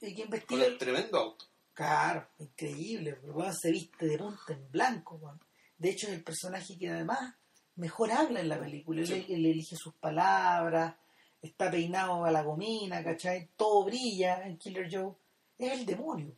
[0.00, 0.66] y que Con investiga.
[0.66, 1.44] el tremendo auto.
[1.74, 5.40] Claro, increíble, el weón se viste de punta en blanco, weón.
[5.76, 7.34] De hecho, es el personaje que además
[7.76, 9.02] mejor habla en la película.
[9.02, 10.96] Él elige sus palabras,
[11.40, 13.50] está peinado a la gomina, ¿cachai?
[13.56, 15.14] Todo brilla en Killer Joe.
[15.56, 16.34] Es el demonio.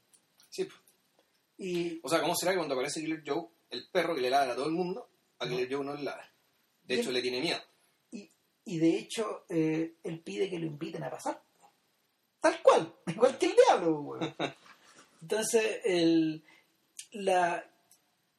[0.50, 0.68] Sí.
[1.56, 4.52] Y O sea, ¿cómo será que cuando aparece Killer Joe, el perro que le ladra
[4.52, 5.48] a todo el mundo, a.
[5.48, 6.30] Killer Joe no le ladra?
[6.82, 7.60] De hecho, le tiene miedo.
[8.10, 8.30] Y,
[8.64, 11.40] y de hecho, eh, él pide que lo inviten a pasar.
[12.40, 14.18] Tal cual, igual que el diablo.
[15.22, 16.44] Entonces, el,
[17.12, 17.64] la,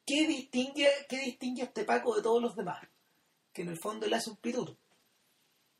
[0.04, 2.86] ¿qué, distingue, ¿qué distingue a este Paco de todos los demás?
[3.52, 4.76] Que en el fondo él hace un pituto.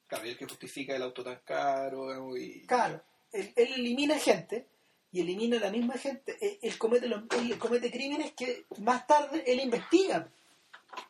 [0.06, 2.66] Claro, y el que justifica el auto tan caro y...
[2.66, 4.68] Claro, él, él elimina gente
[5.12, 6.36] y elimina a la misma gente.
[6.40, 10.28] Él, él comete los- él comete crímenes que más tarde él investiga.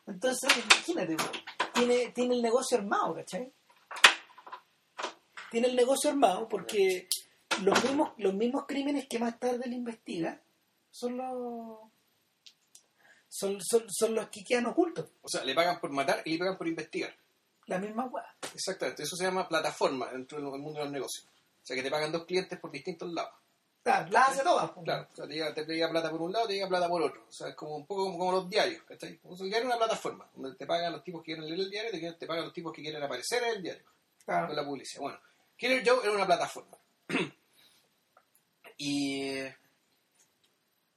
[0.07, 1.17] Entonces, imagínate,
[1.73, 3.51] tiene, tiene el negocio armado, ¿cachai?
[5.51, 7.07] Tiene el negocio armado porque
[7.61, 10.41] los mismos, los mismos crímenes que más tarde le investiga
[10.91, 11.79] son los
[13.29, 15.09] son, son, son los que quedan ocultos.
[15.21, 17.15] O sea, le pagan por matar y le pagan por investigar.
[17.65, 18.25] La misma weá.
[18.53, 21.25] Exactamente, eso se llama plataforma dentro del mundo de los negocios.
[21.25, 23.33] O sea, que te pagan dos clientes por distintos lados.
[23.83, 24.71] Claro, las hace todas.
[24.83, 27.01] Claro, o sea, te llega, te llega plata por un lado, te llega plata por
[27.01, 27.25] otro.
[27.27, 29.19] O sea, es como un poco como, como los diarios, ¿cachai?
[29.35, 31.69] Si el diario es una plataforma, donde te pagan los tipos que quieren leer el
[31.69, 33.83] diario, te, te pagan los tipos que quieren aparecer en el diario,
[34.23, 34.47] Claro.
[34.47, 35.01] con la publicidad.
[35.01, 35.19] Bueno,
[35.57, 36.77] Killer Joe era una plataforma.
[38.77, 39.31] y,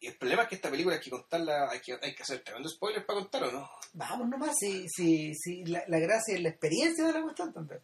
[0.00, 2.42] y el problema es que esta película hay que contarla, hay que, hay que hacer
[2.44, 3.70] tremendo spoiler para contar, ¿o no?
[3.94, 7.80] Vamos nomás, si, si, si la, la gracia es la experiencia de la cuestión también.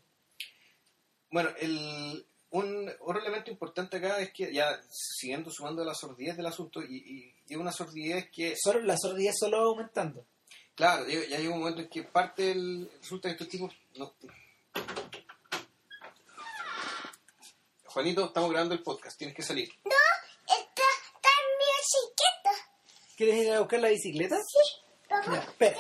[1.31, 6.47] Bueno, el, un otro elemento importante acá es que ya siguiendo sumando la sordidez del
[6.47, 10.25] asunto y, y, y una sordidez que Solo, la sordidez solo va aumentando.
[10.75, 12.91] Claro, ya ya llega un momento en que parte del.
[13.01, 13.75] Resulta que estos tipos.
[13.97, 14.15] No.
[17.87, 19.69] Juanito, estamos grabando el podcast, tienes que salir.
[19.69, 19.95] Está,
[20.47, 22.71] está en mi chiquita.
[23.17, 24.37] ¿Quieres ir a buscar la bicicleta?
[24.37, 25.37] Sí, Ya, papá.
[25.38, 25.79] espera.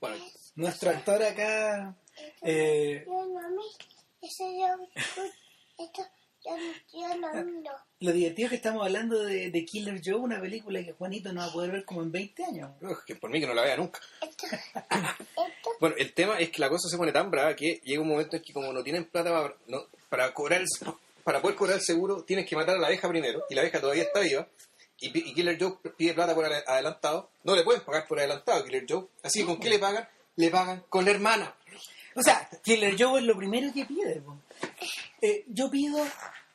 [0.00, 0.24] Bueno,
[0.56, 1.96] Nuestro actor acá.
[2.42, 3.60] Eh, no.
[4.30, 5.02] Eso yo...
[5.78, 6.02] Esto...
[6.42, 6.52] Yo,
[6.94, 7.70] yo no miro.
[8.00, 11.42] lo divertido es que estamos hablando de, de Killer Joe, una película que Juanito no
[11.42, 12.70] va a poder ver como en 20 años.
[12.80, 14.00] ugh, que por mí que no la vea nunca.
[14.22, 14.46] Esto...
[14.90, 15.70] Esto...
[15.80, 18.36] Bueno, el tema es que la cosa se pone tan brava que llega un momento
[18.36, 20.66] en que como no tienen plata para, no- para cobrar el,
[21.24, 23.78] para poder cobrar el seguro, tienes que matar a la abeja primero, y la abeja
[23.78, 24.48] todavía está viva,
[24.98, 28.64] y, Killer Joe pide plata por ade- adelantado, no le pueden pagar por adelantado a
[28.64, 30.08] Killer Joe, así que ¿con qué le pagan?
[30.36, 31.54] Le pagan con la hermana.
[32.20, 34.22] O sea, Killer Joe es lo primero que pide.
[35.22, 36.04] Eh, yo pido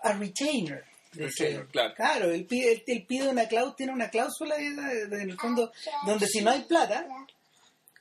[0.01, 0.83] a retainer.
[1.13, 1.93] Retainer, claro.
[1.95, 5.71] Claro, él pide, él, él pide una cláusula, tiene una cláusula en el fondo
[6.05, 7.05] donde si no hay plata,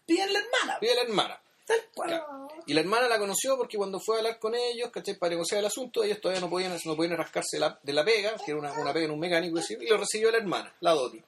[0.05, 0.79] piden la hermana.
[0.81, 1.41] Pide a la hermana.
[1.67, 2.09] Tal cual.
[2.11, 2.49] Claro.
[2.67, 5.15] Y la hermana la conoció porque cuando fue a hablar con ellos, ¿cachai?
[5.15, 8.35] Para negociar el asunto, ellos todavía no podían, no podían rascarse la- de la pega,
[8.45, 11.23] que era una, una pega en un mecánico, y lo recibió la hermana, la Doti.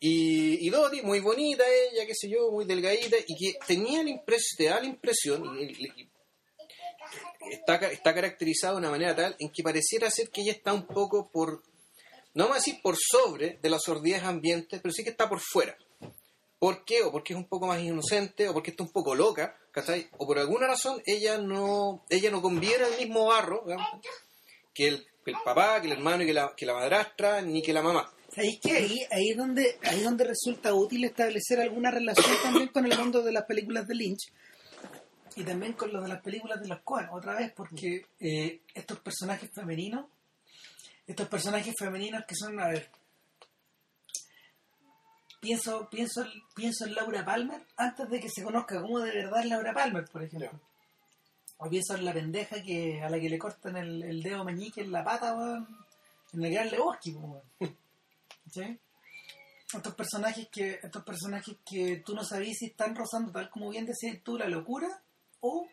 [0.00, 4.10] Y, y Doti, muy bonita ella, qué sé yo, muy delgadita, y que tenía la
[4.10, 6.10] impresión, te da la impresión, y, y-
[7.50, 10.86] está, está caracterizada de una manera tal en que pareciera ser que ella está un
[10.86, 11.62] poco por,
[12.34, 15.40] no vamos a decir por sobre de la sordidez ambiente, pero sí que está por
[15.40, 15.76] fuera.
[16.60, 17.02] ¿Por qué?
[17.02, 20.08] O porque es un poco más inocente, o porque está un poco loca, ¿cachai?
[20.18, 23.64] O por alguna razón ella no, ella no conviene al mismo barro
[24.74, 27.62] que, el, que el papá, que el hermano y que la, que la madrastra, ni
[27.62, 28.12] que la mamá.
[28.36, 32.84] Ahí, que ahí, ahí, es donde, ahí donde resulta útil establecer alguna relación también con
[32.84, 34.30] el mundo de las películas de Lynch
[35.38, 38.98] y también con lo de las películas de los Coen, otra vez, porque eh, estos
[39.00, 40.06] personajes femeninos,
[41.06, 42.90] estos personajes femeninos que son, a ver,
[45.40, 49.46] pienso, pienso, pienso en Laura Palmer antes de que se conozca como de verdad es
[49.46, 50.50] Laura Palmer, por ejemplo.
[51.58, 54.80] O pienso en la pendeja que a la que le cortan el, el dedo meñique
[54.80, 55.36] en la pata,
[56.32, 57.16] en el gran Lebowski.
[58.52, 58.78] ¿Sí?
[59.74, 63.84] Estos personajes que, estos personajes que tú no sabías si están rozando, tal como bien
[63.84, 64.88] decías tú, la locura,
[65.40, 65.68] o,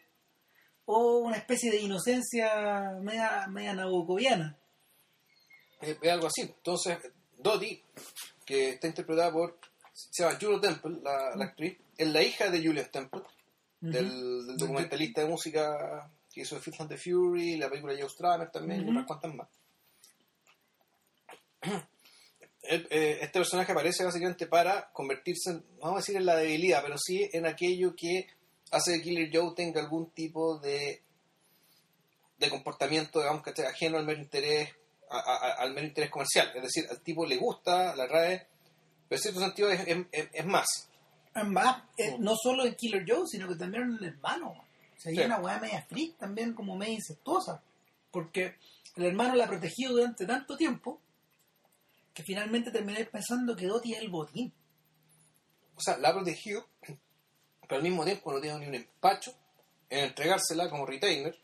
[0.86, 4.58] o una especie de inocencia media, media nabocoviana.
[5.80, 6.42] Es, es algo así.
[6.42, 6.98] Entonces,
[7.38, 7.84] Dottie,
[8.46, 9.58] que está interpretada por,
[9.94, 13.22] se llama Juno Temple, la, la actriz, es la hija de Julius Temple,
[13.80, 18.52] del, del documentalista de música que hizo Fifth and the Fury, la película Joe Strummer
[18.52, 19.48] también, y unas cuantas más.
[22.70, 26.82] El- eh, Este personaje aparece básicamente para convertirse, en, vamos a decir en la debilidad,
[26.84, 28.28] pero sí en aquello que
[28.72, 31.02] hace que Killer Joe tenga algún tipo de,
[32.38, 34.70] de comportamiento, digamos, que esté ajeno al mero interés,
[35.10, 36.52] a- a- al mero interés comercial.
[36.56, 38.48] Es decir, al tipo le gusta, la RAE,
[39.08, 40.90] pero en cierto sentido es, es- es- es más.
[41.36, 41.42] Eh,
[42.18, 42.24] Mm.
[42.24, 44.52] no solo en Killer Joe, sino que también en el hermano.
[44.52, 45.24] O sea, hay Sí.
[45.24, 47.62] una weá media freak también, como media incestuosa.
[48.12, 48.56] Porque
[48.96, 51.02] el hermano la ha protegido durante tanto tiempo
[52.16, 54.52] que finalmente terminé pensando que Dottie es el botín.
[55.76, 56.66] O sea, la ha protegido,
[57.62, 59.32] pero al mismo tiempo no tiene ni un empacho
[59.90, 61.38] en entregársela como retainer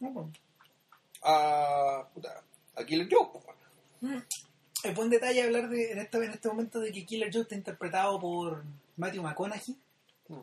[0.00, 0.32] ¿no?
[1.22, 2.06] a,
[2.86, 3.28] Killer Joe.
[4.00, 4.18] Mm.
[4.84, 7.54] Es buen detalle hablar de, en, este, en este momento de que Killer Joe está
[7.54, 8.64] interpretado por
[8.96, 9.76] Matthew McConaughey,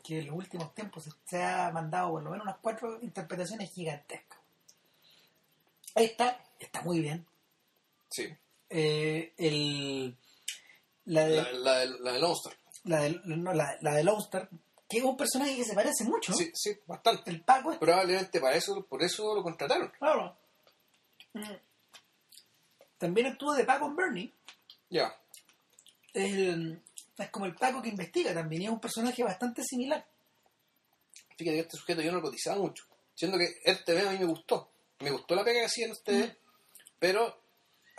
[0.03, 3.71] que en los últimos tiempos se- se ha mandado por lo menos unas cuatro interpretaciones
[3.73, 4.39] gigantescas.
[5.95, 7.25] Ahí está, está muy bien.
[8.09, 8.27] Sí,
[8.69, 10.15] Eh, el,
[11.05, 12.21] la de, la, la, del- la del
[12.83, 14.49] la de, no, la, la de Lone Star,
[14.87, 16.33] que es un personaje que se parece mucho.
[16.33, 17.31] Sí, sí, bastante.
[17.31, 19.91] El Paco este, Probablemente para eso, por eso lo contrataron.
[19.97, 20.37] claro.
[21.33, 21.41] Mm.
[22.97, 24.33] También actúa de Paco en Bernie.
[24.89, 25.15] Ya.
[26.13, 26.81] Es, el-
[27.17, 28.61] es como el Paco que investiga también.
[28.63, 30.05] Y es un personaje bastante similar.
[31.37, 32.85] Fíjate que este sujeto yo no lo cotizaba mucho.
[33.15, 34.71] Siendo que el TV a mí me gustó.
[34.99, 36.35] me gustó la pega que hacían ustedes,
[36.97, 37.38] pero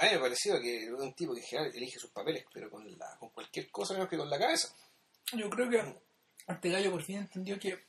[0.00, 2.70] a mí me pareció que era un tipo que en general elige sus papeles, pero
[2.70, 4.74] con, la, con cualquier cosa menos que con la cabeza.
[5.34, 5.94] Yo creo que
[6.48, 7.84] este gallo por fin entendió que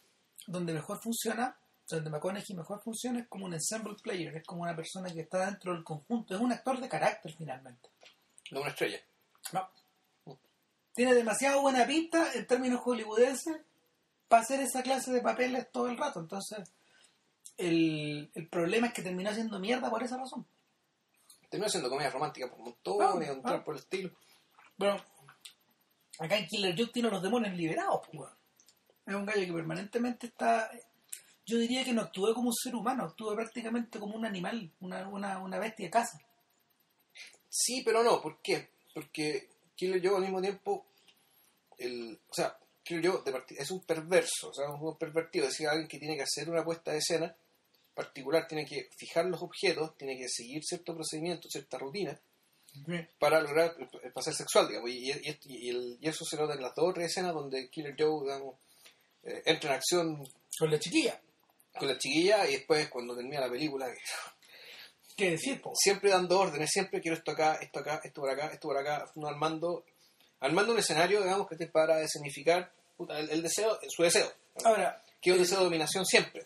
[0.46, 1.58] donde mejor funciona,
[1.88, 5.46] donde McConaughey mejor funciona es como un ensemble player, es como una persona que está
[5.46, 7.90] dentro del conjunto, es un actor de carácter finalmente.
[8.52, 9.00] No una estrella.
[9.54, 9.70] No.
[10.94, 13.62] Tiene demasiado buena pinta en términos hollywoodenses
[14.28, 16.20] para hacer esa clase de papeles todo el rato.
[16.20, 16.70] Entonces,
[17.56, 20.46] el, el problema es que terminó haciendo mierda por esa razón.
[21.52, 23.64] Terminó haciendo comedia romántica por montones, Ah, un ah.
[23.64, 24.10] por el estilo.
[24.78, 24.96] Bueno,
[26.18, 28.34] acá en Killer Joke tiene a los demonios liberados, pues, weón.
[29.06, 30.72] Es un gallo que permanentemente está.
[31.46, 35.08] Yo diría que no actúa como un ser humano, actúa prácticamente como un animal, una,
[35.10, 36.20] una, una bestia de casa.
[37.50, 38.70] Sí, pero no, ¿por qué?
[38.94, 40.86] Porque Killer Joe al mismo tiempo,
[41.78, 45.68] el, o sea, Killer parti- es un perverso, o sea, un juego pervertido, es decir,
[45.68, 47.36] alguien que tiene que hacer una puesta de escena
[47.94, 52.20] particular, tiene que fijar los objetos, tiene que seguir cierto procedimiento, cierta rutina,
[53.20, 56.38] para lograr el, el placer sexual, digamos, y, y- y- y el- y eso se
[56.38, 58.56] nota en las dos o tres escenas donde Killer Joe, digamos,
[59.24, 60.24] eh, entra en acción
[60.58, 61.20] Con la chiquilla.
[61.78, 63.88] con la chiquilla y después cuando termina la película,
[65.18, 65.74] ¿Qué decir, po?
[65.76, 69.12] siempre dando órdenes, siempre quiero esto acá, esto acá, esto por acá, esto por acá,
[69.16, 69.86] no armando,
[70.40, 74.32] armando un escenario, digamos, que te para escenificar puta, el, el deseo, su deseo,
[74.64, 76.46] Ahora, que es un deseo de dominación siempre.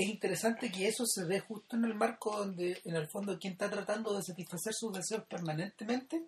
[0.00, 3.54] Es interesante que eso se ve justo en el marco donde, en el fondo, quien
[3.54, 6.22] está tratando de satisfacer sus deseos permanentemente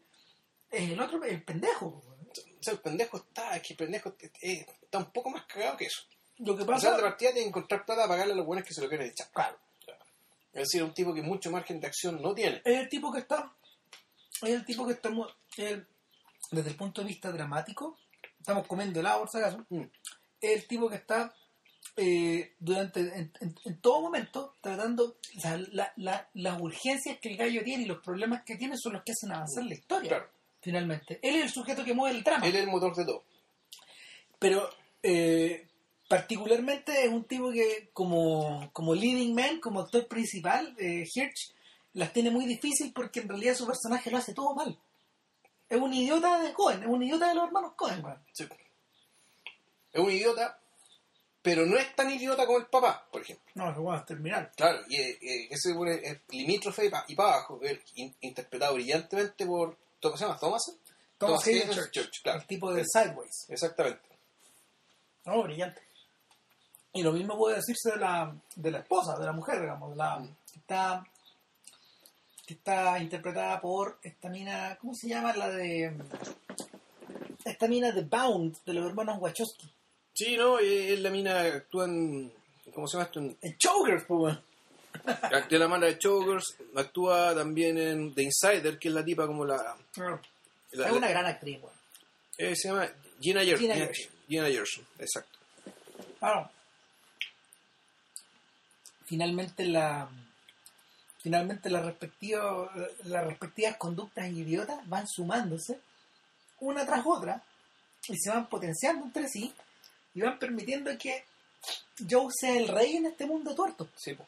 [0.70, 1.86] es el otro, el pendejo.
[1.86, 5.76] O sea, el pendejo está, es que el pendejo eh, está un poco más cagado
[5.76, 6.02] que eso.
[6.38, 6.96] Lo que O sea, pasa.
[6.96, 9.08] de partida tiene que encontrar plata para pagarle a los buenos que se lo quieren
[9.08, 9.30] echar.
[9.32, 9.58] Claro.
[10.52, 12.60] Es decir, un tipo que mucho margen de acción no tiene.
[12.64, 13.52] es el tipo que está
[14.42, 15.84] es el tipo que estamos eh,
[16.50, 17.96] desde el punto de vista dramático
[18.38, 19.82] estamos comiendo helado por si acaso Mm.
[20.40, 21.32] es el tipo que está
[21.96, 27.30] eh, durante en, en- en todo momento tratando o sea, la- la- las urgencias que
[27.30, 30.08] el gallo tiene y los problemas que tiene son los que hacen avanzar la historia
[30.08, 30.28] Claro.
[30.60, 33.24] finalmente él es el sujeto que mueve el trama Él es el motor de todo.
[34.38, 34.68] pero
[35.02, 35.66] eh,
[36.08, 41.52] particularmente es un tipo que como, como leading man, como actor principal, eh, Hirsch,
[41.94, 44.76] las tiene muy difícil porque en realidad su personaje lo hace todo mal.
[45.68, 48.02] Es un idiota de Cohen, es un idiota de los hermanos Cohen.
[48.32, 48.44] Sí.
[49.92, 50.58] Es un idiota,
[51.42, 53.44] pero no es tan idiota como el papá, por ejemplo.
[53.54, 54.52] No, lo vamos a terminar.
[54.56, 59.46] Claro, y eh, eh, ese pone es limítrofe y para abajo, eh, in- interpretado brillantemente
[59.46, 60.38] por, ¿cómo se llama?
[60.38, 60.62] ¿Thomas?
[61.18, 62.40] Thomas Hayden Church, claro.
[62.40, 63.46] el tipo de Sideways.
[63.48, 64.08] Exactamente.
[65.26, 65.82] No, brillante.
[66.92, 70.18] Y lo mismo puede decirse de la, de la esposa, de la mujer, digamos, la,
[70.18, 70.34] Mm.
[70.52, 71.04] que está
[72.46, 75.32] que está interpretada por esta mina, ¿cómo se llama?
[75.36, 75.94] La de
[77.44, 79.72] esta mina de Bound, de los hermanos Wachowski.
[80.20, 82.30] Sí, no, eh, es la mina que actúa en,
[82.74, 83.20] ¿cómo se llama esto?
[83.20, 84.42] En, Chokers, pues, weón.
[85.22, 89.46] actúa la mano de Chokers, actúa también en The Insider, que es la tipa como
[89.46, 89.76] la...
[89.96, 91.74] la- Es una gran actriz, weón.
[92.36, 92.86] eh, se llama
[93.18, 93.60] Gina Gershon.
[93.60, 94.12] Gina Gina, Gershon.
[94.28, 95.38] Gina Gershon, exacto.
[96.18, 96.50] Claro.
[99.06, 100.08] Finalmente la
[101.22, 102.70] finalmente las respectivas
[103.04, 105.80] las respectivas conductas idiotas van sumándose
[106.60, 107.42] una tras otra
[108.08, 109.52] y se van potenciando entre sí
[110.14, 111.24] y van permitiendo que
[112.08, 113.88] Joe sea el rey en este mundo tuerto.
[113.96, 114.26] Sí, po.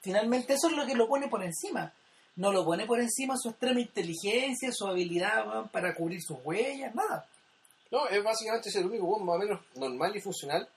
[0.00, 1.92] Finalmente eso es lo que lo pone por encima.
[2.36, 7.26] No lo pone por encima su extrema inteligencia, su habilidad para cubrir sus huellas, nada.
[7.90, 10.68] No, es básicamente ser el único weón más o menos normal y funcional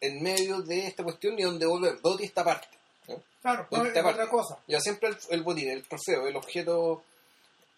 [0.00, 2.00] en medio de esta cuestión y donde volver.
[2.02, 2.68] Doti esta parte.
[3.08, 3.22] ¿no?
[3.40, 4.58] Claro, no, es otra cosa.
[4.66, 7.02] Ya siempre el, el botín, el trofeo, el objeto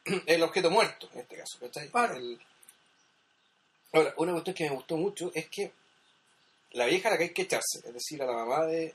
[0.27, 1.59] el objeto muerto en este caso.
[1.61, 1.89] ¿cachai?
[1.91, 2.15] Claro.
[2.17, 2.41] El-
[3.93, 5.73] Ahora, una cuestión que me gustó mucho es que
[6.73, 8.95] la vieja a la que hay que echarse, es decir, a la mamá de...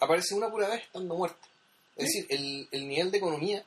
[0.00, 1.46] aparece una pura vez estando muerta.
[1.96, 3.64] Es decir, el, el nivel de economía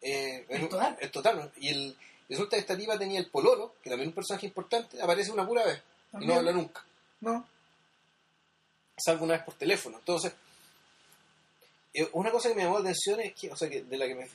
[0.00, 0.96] eh, Es total.
[1.00, 1.50] es total, ¿no?
[1.56, 1.96] Y el,
[2.28, 5.46] resulta que esta tipa tenía el pololo, que también es un personaje importante, aparece una
[5.46, 5.82] pura vez
[6.20, 6.84] y no habla nunca
[7.20, 7.46] No,
[8.96, 9.98] salvo una vez por teléfono.
[9.98, 10.32] Entonces,
[11.94, 14.06] eh, una cosa que me llamó la atención es que, o sea, que de la
[14.06, 14.28] que me.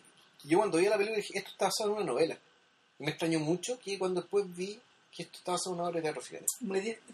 [0.44, 2.38] yo cuando vi la película dije, esto está basado en una novela.
[3.00, 4.80] Y me extrañó mucho que cuando después vi
[5.16, 6.22] que esto está basado en una obra de teatro,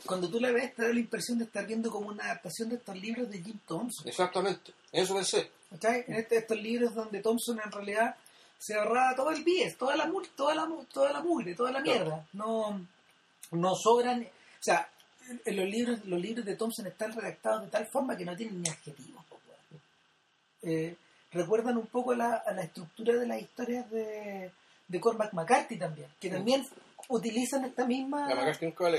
[0.05, 2.75] cuando tú la ves te da la impresión de estar viendo como una adaptación de
[2.75, 4.07] estos libros de Jim Thompson.
[4.07, 5.51] Exactamente, en eso pensé.
[5.69, 6.03] ¿cachai?
[6.07, 8.15] En este- estos libros donde Thompson en realidad
[8.57, 12.27] se ahorraba todo el bies, toda la toda la toda la mugre, toda la mierda.
[12.33, 12.85] No,
[13.51, 14.89] no sobran, o sea,
[15.45, 18.61] en los libros, los libros de Thompson están redactados de tal forma que no tienen
[18.61, 19.23] ni adjetivos.
[20.63, 20.95] Eh,
[21.31, 24.51] recuerdan un poco la, a la estructura de las historias de,
[24.91, 26.65] de Cormac McCarthy también, que también
[27.09, 28.97] utilizan esta misma La McCarthy nunca la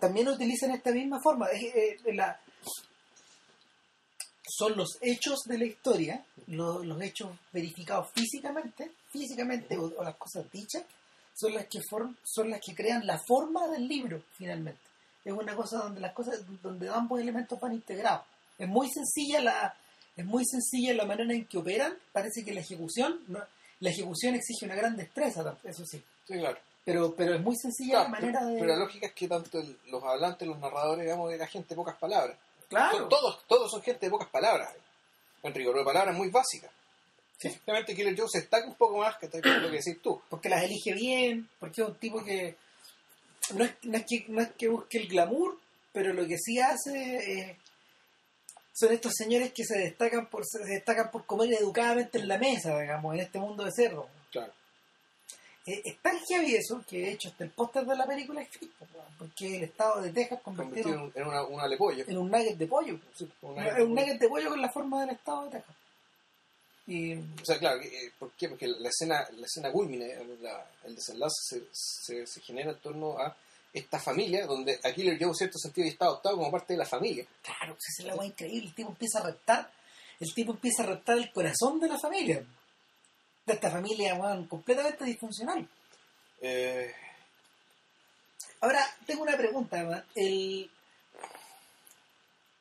[0.00, 1.46] también utilizan esta misma forma.
[1.48, 2.38] Es, eh, la-
[4.46, 10.16] son los hechos de la historia, lo- los hechos verificados físicamente, físicamente, o, o las
[10.16, 10.82] cosas dichas,
[11.34, 14.80] son las que form- son las que crean la forma del libro, finalmente.
[15.24, 18.26] Es una cosa donde las cosas, donde ambos elementos van integrados.
[18.58, 19.74] Es muy sencilla la,
[20.16, 21.96] es muy sencilla la manera en que operan.
[22.12, 23.40] Parece que la ejecución, no-
[23.84, 26.02] la ejecución exige una gran destreza, eso sí.
[26.26, 26.58] Sí, claro.
[26.84, 28.60] Pero, pero es muy sencilla Claro, la manera pero, de.
[28.60, 31.76] pero la lógica es que tanto el- los hablantes, los narradores, digamos, era gente de
[31.76, 32.36] pocas palabras.
[32.68, 32.98] claro.
[32.98, 34.70] Son todos, todos son gente de pocas palabras.
[35.42, 36.70] En rigor de palabras muy básicas.
[37.38, 37.50] Sí.
[37.50, 40.20] Simplemente Killer Joe se destaca un poco más que lo que decís tú.
[40.30, 42.56] porque las elige bien, porque es un tipo que
[43.54, 45.58] no es, no es que no es que busque el glamour,
[45.92, 47.56] pero lo que sí hace es-
[48.74, 52.78] son estos señores que se destacan por se destacan por comer educadamente en la mesa,
[52.80, 54.08] digamos, en este mundo de cerro.
[54.32, 54.52] Claro.
[55.66, 58.48] Eh, es tan heavy eso que de hecho hasta el póster de la película es
[58.60, 62.04] weón, porque el estado de Texas Convertido convirtió en, en una, una lepollo.
[62.06, 62.98] en un nugget de pollo.
[63.40, 65.76] Una- Es un nugget de pollo con la forma del estado de Texas.
[66.86, 68.50] Y O sea, claro, eh, ¿por qué?
[68.50, 73.18] Porque la escena, la escena culmine, la- el desenlace se, se, se genera en torno
[73.18, 73.34] a
[73.74, 76.86] esta familia, donde a Killer Joe en cierto sentido está adoptado como parte de la
[76.86, 77.26] familia.
[77.42, 78.68] Claro, pues esa es la weá increíble.
[78.68, 79.70] El tipo empieza a reptar,
[80.20, 82.44] el tipo empieza a reptar el corazón de la familia.
[83.44, 84.16] De esta familia,
[84.48, 85.68] completamente disfuncional.
[86.40, 86.94] Eh,
[88.60, 90.06] Ahora, tengo una pregunta.
[90.14, 90.70] El...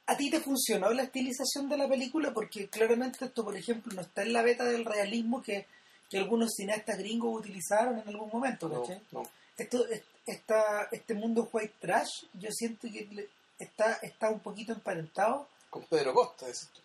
[0.06, 2.34] ¿A ti te funcionó la estilización de la película?
[2.34, 5.66] Porque claramente esto, por ejemplo, no está en la beta del realismo que,
[6.10, 9.02] que algunos cineastas gringos utilizaron en algún momento, no, ¿cachai?
[9.12, 9.24] no.
[9.58, 14.74] Esto, es- esta, este mundo white trash, yo siento que le- está, está un poquito
[14.74, 16.82] emparentado Con Pedro Costa, decís tú.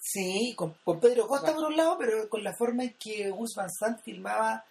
[0.00, 3.54] Sí, con, con Pedro Costa por un lado, pero con la forma en que Gus
[3.56, 4.64] Van Sant filmaba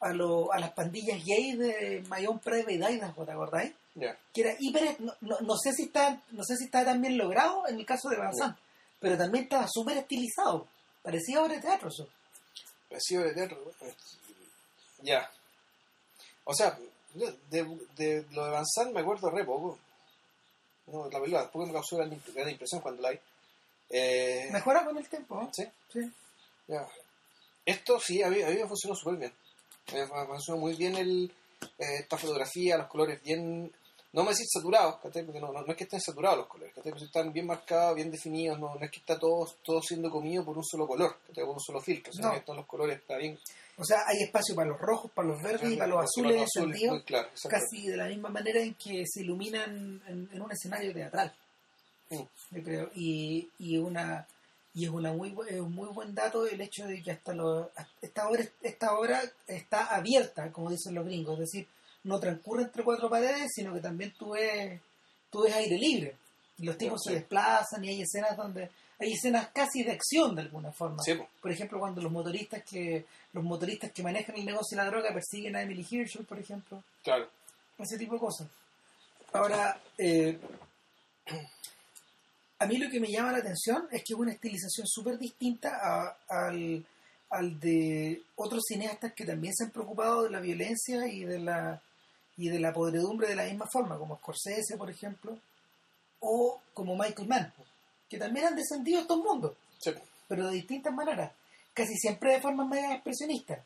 [0.00, 3.72] a, lo- a las pandillas gays de My Own Private Idaho, ¿te acordáis?
[3.94, 4.16] Ya.
[4.32, 4.98] Que era hiper...
[5.00, 7.84] No, no, no sé si está no sé si está tan bien logrado en el
[7.84, 8.56] caso de Van Sant,
[9.00, 10.66] pero también estaba súper estilizado.
[11.02, 12.08] Parecía obra de teatro eso.
[12.88, 13.58] Parecido de teatro.
[15.02, 15.30] Ya.
[16.44, 16.78] O sea,
[17.14, 19.78] de, de lo de Van Sant me acuerdo re poco.
[20.86, 23.18] No, la película después me causó gran, gran impresión cuando la vi.
[23.90, 25.48] Eh, Mejora con el tiempo.
[25.52, 25.64] ¿Sí?
[25.92, 26.00] Sí.
[26.66, 26.86] Ya.
[27.64, 29.32] Esto sí, a mí, a mí me funcionó súper bien.
[29.92, 31.30] Me funcionó muy bien el,
[31.78, 33.72] eh, esta fotografía, los colores bien...
[34.10, 36.72] No me decir saturados, porque no, no, no es que estén saturados los colores.
[36.82, 40.42] Pero están bien marcados, bien definidos, no, no es que está todo, todo siendo comido
[40.46, 42.34] por un solo color, por un solo filtro, sino No.
[42.34, 43.38] que todos los colores están bien...
[43.78, 46.40] O sea, hay espacio para los rojos, para los verdes y para los azules Para
[46.40, 47.48] los azules, encendidos, muy claro, exacto.
[47.56, 51.32] casi de la misma manera en que se iluminan en, en un escenario teatral.
[52.10, 52.22] Mm.
[52.52, 54.26] yo creo y, y una
[54.74, 57.70] y es una muy es un muy buen dato el hecho de que hasta lo,
[58.00, 61.68] esta obra esta obra está abierta como dicen los gringos es decir
[62.04, 64.80] no transcurre entre cuatro paredes sino que también tú ves
[65.30, 66.16] tú ves aire libre
[66.56, 67.10] y los tipos Sí.
[67.10, 68.70] se desplazan y hay escenas donde
[69.00, 71.28] hay escenas casi de acción de alguna forma Sí, po.
[71.40, 75.12] por ejemplo cuando los motoristas que los motoristas que manejan el negocio de la droga
[75.14, 77.28] persiguen a Emily Hirschel por ejemplo claro.
[77.78, 78.48] ese tipo de cosas.
[79.32, 80.38] Ahora, eh,
[82.60, 85.78] a mí lo que me llama la atención es que es una estilización súper distinta
[85.80, 86.84] a- al,
[87.30, 91.80] al de otros cineastas que también se han preocupado de la violencia y de la
[92.36, 95.36] y de la podredumbre de la misma forma, como Scorsese, por ejemplo,
[96.20, 97.52] o como Michael Mann,
[98.08, 99.90] que también han descendido a estos mundos Sí,
[100.26, 101.32] pero de distintas maneras,
[101.74, 103.64] casi siempre de forma media expresionista.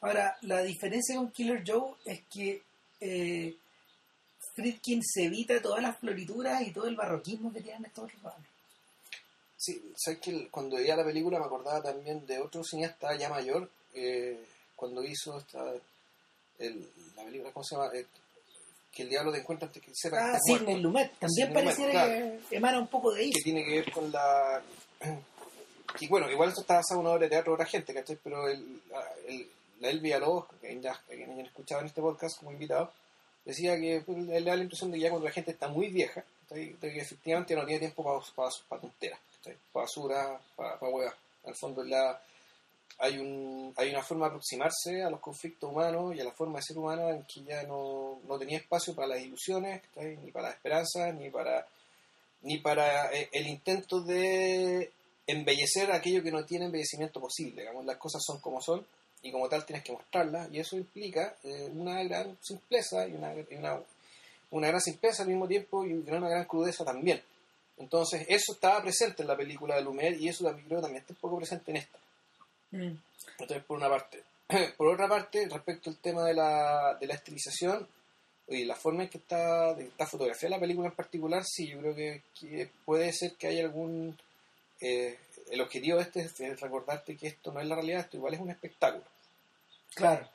[0.00, 2.62] Ahora, la diferencia con Killer Joe es que
[3.00, 3.56] eh,
[4.54, 8.46] Friedkin se evita todas las florituras y todo el barroquismo que tienen estos otros romanos.
[9.56, 13.70] Sí, sabes que cuando veía la película me acordaba también de otro cineasta ya mayor,
[13.94, 14.44] eh,
[14.76, 15.72] cuando hizo esta,
[16.58, 17.90] el- la película, ¿cómo se llama?
[18.94, 20.82] Que el diablo te encuentra antes que sepa que Ah, estás Sidney muerto.
[20.82, 22.04] Lumet, también pareciera
[22.48, 23.30] que emana un poco de ahí.
[23.30, 24.62] que tiene que ver con la...
[26.00, 28.18] Y bueno, igual esto está basado en una obra de teatro de otra gente, ¿cachai?
[28.24, 29.46] Pero el, la- el,
[29.80, 32.90] la Elvia Villalobos, que ya que ya escuchaba en este podcast como invitado,
[33.44, 35.88] decía que él le da la impresión de que ya cuando la gente está muy
[35.88, 38.20] vieja, de que efectivamente no tiene tiempo para
[38.68, 39.56] para tonteras, ¿cachai?
[39.72, 41.14] para basura, para pa huevas.
[41.44, 42.18] Al fondo la,
[42.98, 46.58] hay, un, hay una forma de aproximarse a los conflictos humanos y a la forma
[46.58, 50.56] de ser humana en que ya no, tenía espacio para las ilusiones, ni para las
[50.56, 51.66] esperanzas, ni para
[52.42, 54.90] ni para eh, el intento de
[55.26, 57.62] embellecer aquello que no tiene embellecimiento posible.
[57.62, 58.84] Digamos, las cosas son como son
[59.22, 63.34] y como tal tienes que mostrarlas y eso implica eh, una gran simpleza y una,
[63.34, 63.54] y
[64.50, 67.22] una, gran simpleza al mismo tiempo y una gran crudeza también.
[67.78, 71.12] Entonces eso estaba presente en la película de Lumière y eso creo que también está
[71.12, 71.98] un poco presente en esta.
[72.72, 72.96] Mm.
[73.38, 74.22] Entonces, por una parte.
[74.76, 77.88] Por otra parte, respecto al tema de la, de la estilización
[78.48, 81.78] y la forma en que está, de, está fotografiada la película en particular, sí, yo
[81.78, 84.18] creo que, que puede ser que haya algún
[84.82, 85.16] eh,
[85.50, 88.34] el objetivo de este es, es recordarte que esto no es la realidad, esto igual
[88.34, 89.04] es un espectáculo.
[89.94, 90.28] Claro.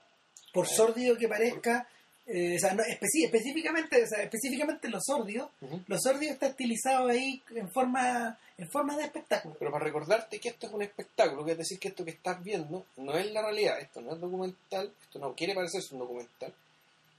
[0.54, 1.88] Por Eh, sórdido que parezca,
[2.30, 5.50] eh, o sea, no, específicamente, o sea, específicamente lo sórdido,
[5.88, 9.56] lo sórdido está estilizado ahí en forma, en forma de espectáculo.
[9.58, 12.44] Pero para recordarte que esto es un espectáculo, que es decir, que esto que estás
[12.44, 16.54] viendo no es la realidad, esto no es documental, esto no quiere parecerse un documental,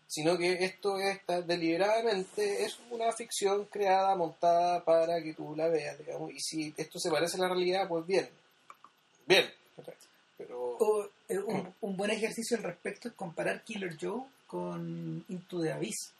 [0.06, 5.98] sino que esto está deliberadamente, es una ficción creada, montada para que tú la veas,
[5.98, 8.28] digamos, y si esto se parece a la realidad, pues bien,
[9.26, 9.46] bien,
[10.36, 15.60] pero O, eh, un, un buen ejercicio al respecto es comparar Killer Joe con Into
[15.62, 16.12] the Abyss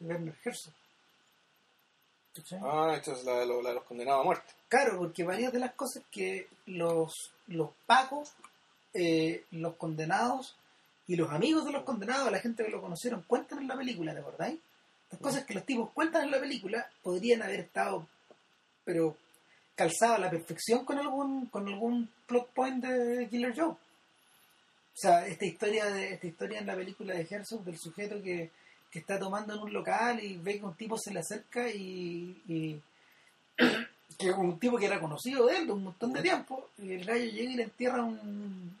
[0.00, 0.72] de Werner Herzog.
[2.62, 4.52] Ah, esto es la, lo- la de los condenados a muerte.
[4.68, 8.32] Claro, porque varias de las cosas que los, los pacos,
[8.92, 10.54] eh, los condenados
[11.06, 14.12] y los amigos de los condenados, la gente que lo conocieron, cuentan en la película,
[14.12, 14.58] ¿te acordáis?
[15.10, 18.06] Las cosas que los tipos cuentan en la película podrían haber estado,
[18.84, 19.16] pero
[19.74, 23.76] calzadas a la perfección con algún, con algún plot point de Killer Joe.
[24.96, 28.50] O sea, esta historia de esta historia en la película de Herzog del sujeto que,
[28.90, 32.80] que está tomando en un local y ve que un tipo se le acerca y,
[34.18, 37.04] que un tipo que era conocido de él de un montón de tiempo y el
[37.04, 38.74] gallo llega y le entierra un,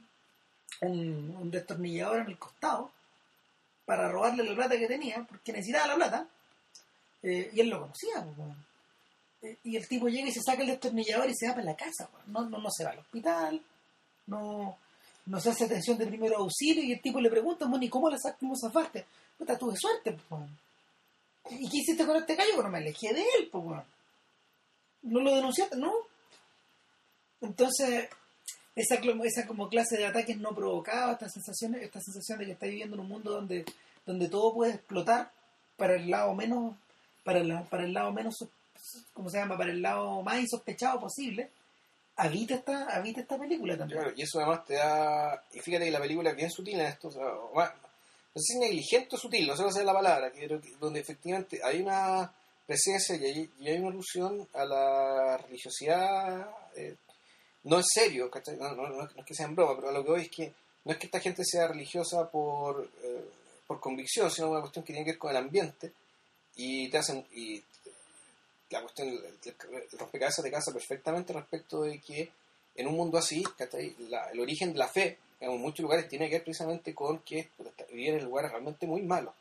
[0.80, 2.90] un, destornillador en el costado
[3.84, 6.28] para robarle la plata que tenía porque necesitaba la plata
[7.24, 8.48] eh, y él lo conocía pues.
[9.42, 11.76] Eh, y el tipo llega y se saca el destornillador y se va para la
[11.76, 12.32] casa weón.
[12.32, 13.60] no, no, no se va al hospital
[14.28, 14.78] no,
[15.26, 18.10] no se hace atención de primero auxilio y el tipo le pregunta bueno, ¿y cómo
[18.10, 19.06] sacaste esa parte?
[19.38, 20.42] Puta, tuve suerte pues.
[21.50, 22.54] ¿y qué hiciste con este gallo?
[22.54, 23.84] bueno me alejé de él pues, weón.
[25.02, 25.92] no lo denunciaste no
[27.40, 28.08] entonces
[28.76, 32.66] esa, esa como clase de ataques no provocados, esta sensación, esta sensación de que está
[32.66, 33.64] viviendo en un mundo donde,
[34.04, 35.30] donde todo puede explotar
[35.76, 36.74] para el lado menos,
[37.24, 38.36] para el, para el lado menos,
[39.14, 39.56] ¿cómo se llama?
[39.56, 41.50] Para el lado más insospechado posible,
[42.16, 44.00] habita esta, habita esta película también.
[44.16, 45.44] Y eso además te da.
[45.52, 47.08] Y fíjate que la película es bien sutil en esto.
[47.08, 50.46] O sea, no sé si negligente o sutil, no sé cuál es la palabra, que
[50.80, 52.30] donde efectivamente hay una
[52.66, 56.48] presencia y hay, y hay una alusión a la religiosidad.
[56.76, 56.96] eh,
[57.64, 58.30] no en serio.
[58.58, 60.52] No, no- no es que sea en broma, pero lo que voy es que
[60.84, 63.24] no es que esta gente sea religiosa por, eh,
[63.66, 65.92] por convicción, sino una cuestión que tiene que ver con el ambiente
[66.54, 67.26] y te hacen.
[67.32, 67.60] Y
[68.70, 72.30] la cuestión, el, rompecabezas te casa perfectamente respecto de que
[72.74, 73.94] en un mundo así, ¿cachai?
[74.10, 77.48] La- el origen de la fe en muchos lugares tiene que ver precisamente con que
[77.90, 79.34] vivir en lugares realmente muy malos.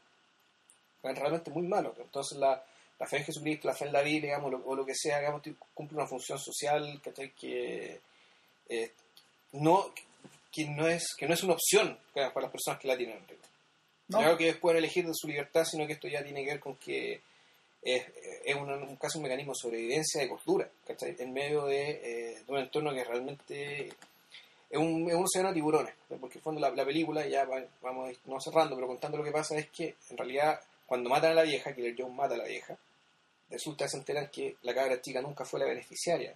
[1.04, 1.94] Realmente muy malos.
[2.00, 2.64] Entonces la,
[3.00, 5.20] la fe en Jesucristo, la fe en la Biblia, digamos, lo- o lo que sea,
[5.20, 7.00] digamos, cumple una función social.
[7.04, 7.12] Que
[8.70, 8.92] eh,
[9.54, 9.94] no,
[10.52, 13.20] que no es, que no es una opción digamos, para las personas que la tienen.
[14.08, 14.18] ¿no?
[14.20, 16.76] Algo que pueden elegir de su libertad, sino que esto ya tiene que ver con
[16.78, 17.22] que
[17.86, 18.04] es,
[18.44, 21.16] es un, un caso un mecanismo de sobrevivencia de cordura, ¿cachai?
[21.20, 25.54] En medio de, eh, de un entorno que realmente es un, es un océano de
[25.56, 29.18] tiburones, porque en el fondo la, la película, ya va- vamos no cerrando, pero contando
[29.18, 32.34] lo que pasa es que en realidad cuando matan a la vieja, Killer Joe mata
[32.36, 32.76] a la vieja,
[33.50, 36.34] resulta que se enteran que la cabra chica nunca fue la beneficiaria.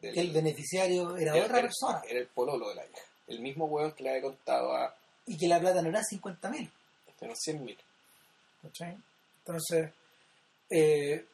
[0.00, 3.02] del- que el beneficiario era era- otra era- persona Era el pololo de la vieja.
[3.26, 4.94] El mismo hueón que le había contado a
[5.26, 6.70] y que la plata no era 50 mil.
[7.20, 7.76] a 100 mil.
[8.62, 8.96] ¿cachai?
[9.40, 9.90] Entonces,
[10.70, 11.24] eh,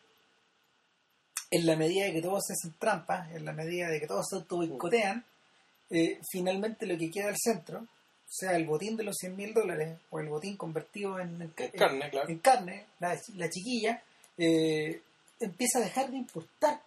[1.50, 4.26] en la medida de que todos se hacen trampas, en la medida de que todos
[4.28, 5.24] se auto boicotean,
[5.90, 7.86] eh, finalmente lo que queda al centro,
[8.28, 11.64] sea el botín de los 100 mil dólares o el botín convertido en, en ca-
[11.66, 12.28] En carne, claro.
[12.28, 14.02] en carne, la, la chiquilla,
[14.38, 15.00] eh,
[15.38, 16.80] empieza a dejar de importar.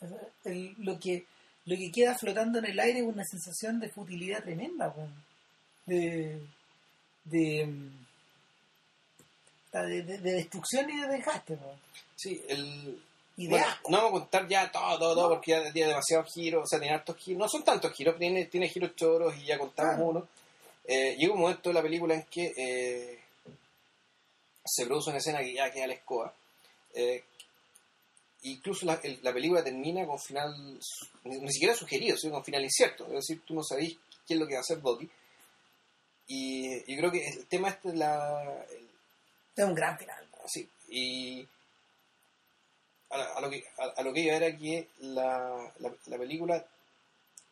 [0.00, 0.06] O
[0.44, 1.26] el- lo, que,
[1.66, 4.94] lo que queda flotando en el aire es una sensación de futilidad tremenda,
[5.84, 6.40] de,
[7.24, 8.06] de, mm,
[9.72, 11.54] de, de- de destrucción y de desgaste.
[11.54, 11.78] weón.
[12.16, 13.02] Sí, el...
[13.36, 15.34] Bueno, no vamos a contar ya todo, todo, todo, No.
[15.36, 17.38] porque ya tiene demasiados giros, o sea, tiene hartos giros.
[17.38, 20.08] No son tantos giros, tiene, tiene giros choros y ya contamos Claro.
[20.10, 20.28] uno.
[20.84, 23.20] Eh, llega un momento de la película en que eh,
[24.64, 26.34] se produce una escena que ya queda la escoba.
[26.94, 27.22] Eh,
[28.42, 30.52] incluso la, el- la película termina con final,
[31.24, 33.06] ni, ni siquiera sugerido, sino con final incierto.
[33.06, 33.94] Es decir, tú no sabés
[34.26, 35.08] qué es lo que va a hacer Dottie.
[36.26, 38.87] Y yo creo que el tema este es la, el-
[39.58, 40.24] Es un gran final.
[40.46, 41.46] Sí, y
[43.10, 43.64] a, lo que,
[43.96, 46.64] a, lo que era que la, la, la película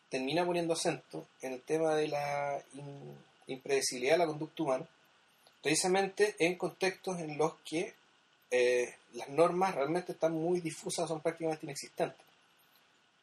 [0.08, 4.86] termina poniendo acento en el tema de la in- impredecibilidad de la conducta humana,
[5.62, 7.94] precisamente en contextos en los que
[8.50, 12.24] eh, las normas realmente están muy difusas, son prácticamente inexistentes.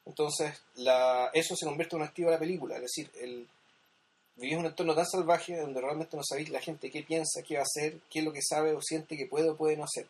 [0.05, 3.47] Entonces, la, eso se convierte en un activo de la película, es decir, el,
[4.35, 7.61] vivís un entorno tan salvaje donde realmente no sabéis la gente qué piensa, qué va
[7.61, 10.07] a hacer, qué es lo que sabe o siente que puede o puede no hacer.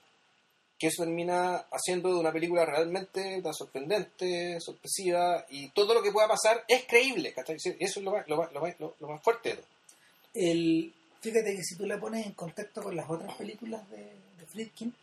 [0.80, 6.12] que eso termina haciendo de una película realmente tan sorprendente, sorpresiva, y todo lo que
[6.12, 7.56] pueda pasar es creíble, ¿cachai?
[7.56, 9.60] Eso es lo más, lo más, lo más, lo- más fuerte
[10.34, 14.46] el, fíjate que si tú la pones en contacto con las otras películas de, de
[14.48, 14.94] Friedkin,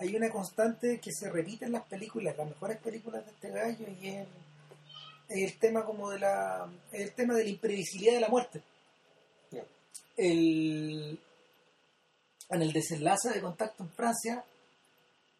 [0.00, 3.86] hay una constante que se repite en las películas, las mejores películas de este gallo,
[4.02, 4.26] y es
[5.28, 8.62] es el tema como de la es el tema de la imprevisibilidad de la muerte.
[10.16, 11.18] El,
[12.50, 14.44] en el desenlace de contacto en Francia,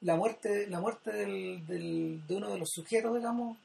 [0.00, 3.58] la muerte, la muerte del, del- de uno de los sujetos, digamos,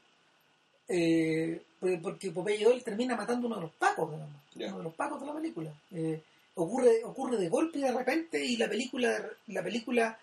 [0.89, 4.93] eh, por- porque Popeye Doyle termina matando uno de los pacos, digamos, uno de los
[4.95, 5.73] pacos de la película.
[5.91, 6.21] Eh,
[6.55, 10.19] ocurre, ocurre de golpe y de repente y la película, la película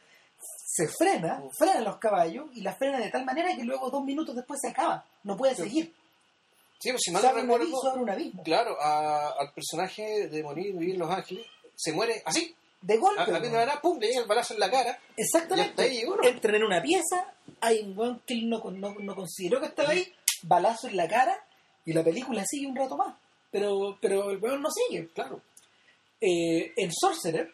[0.67, 4.35] se frena, frena los caballos y la frena de tal manera que luego dos minutos
[4.35, 5.63] después se acaba, no puede Sí.
[5.63, 5.95] seguir.
[6.81, 8.43] Sí, pues si mal no abre un abismo, recuerdo, un abismo.
[8.43, 12.99] claro, a- al personaje de morir y vivir en Los Ángeles, se muere así, De
[12.99, 13.23] golpe.
[13.23, 13.27] a,
[13.67, 15.81] la pum, le llega el balazo en la cara, Exactamente.
[15.83, 20.13] Ahí en una pieza, hay un weón que no, no, no consideró que estaba ahí,
[20.43, 21.39] balazo en la cara,
[21.87, 23.15] y la película sigue un rato más.
[23.51, 25.09] Pero, pero el weón no sigue.
[25.15, 25.41] claro.
[26.21, 27.53] Eh, en Sorcerer,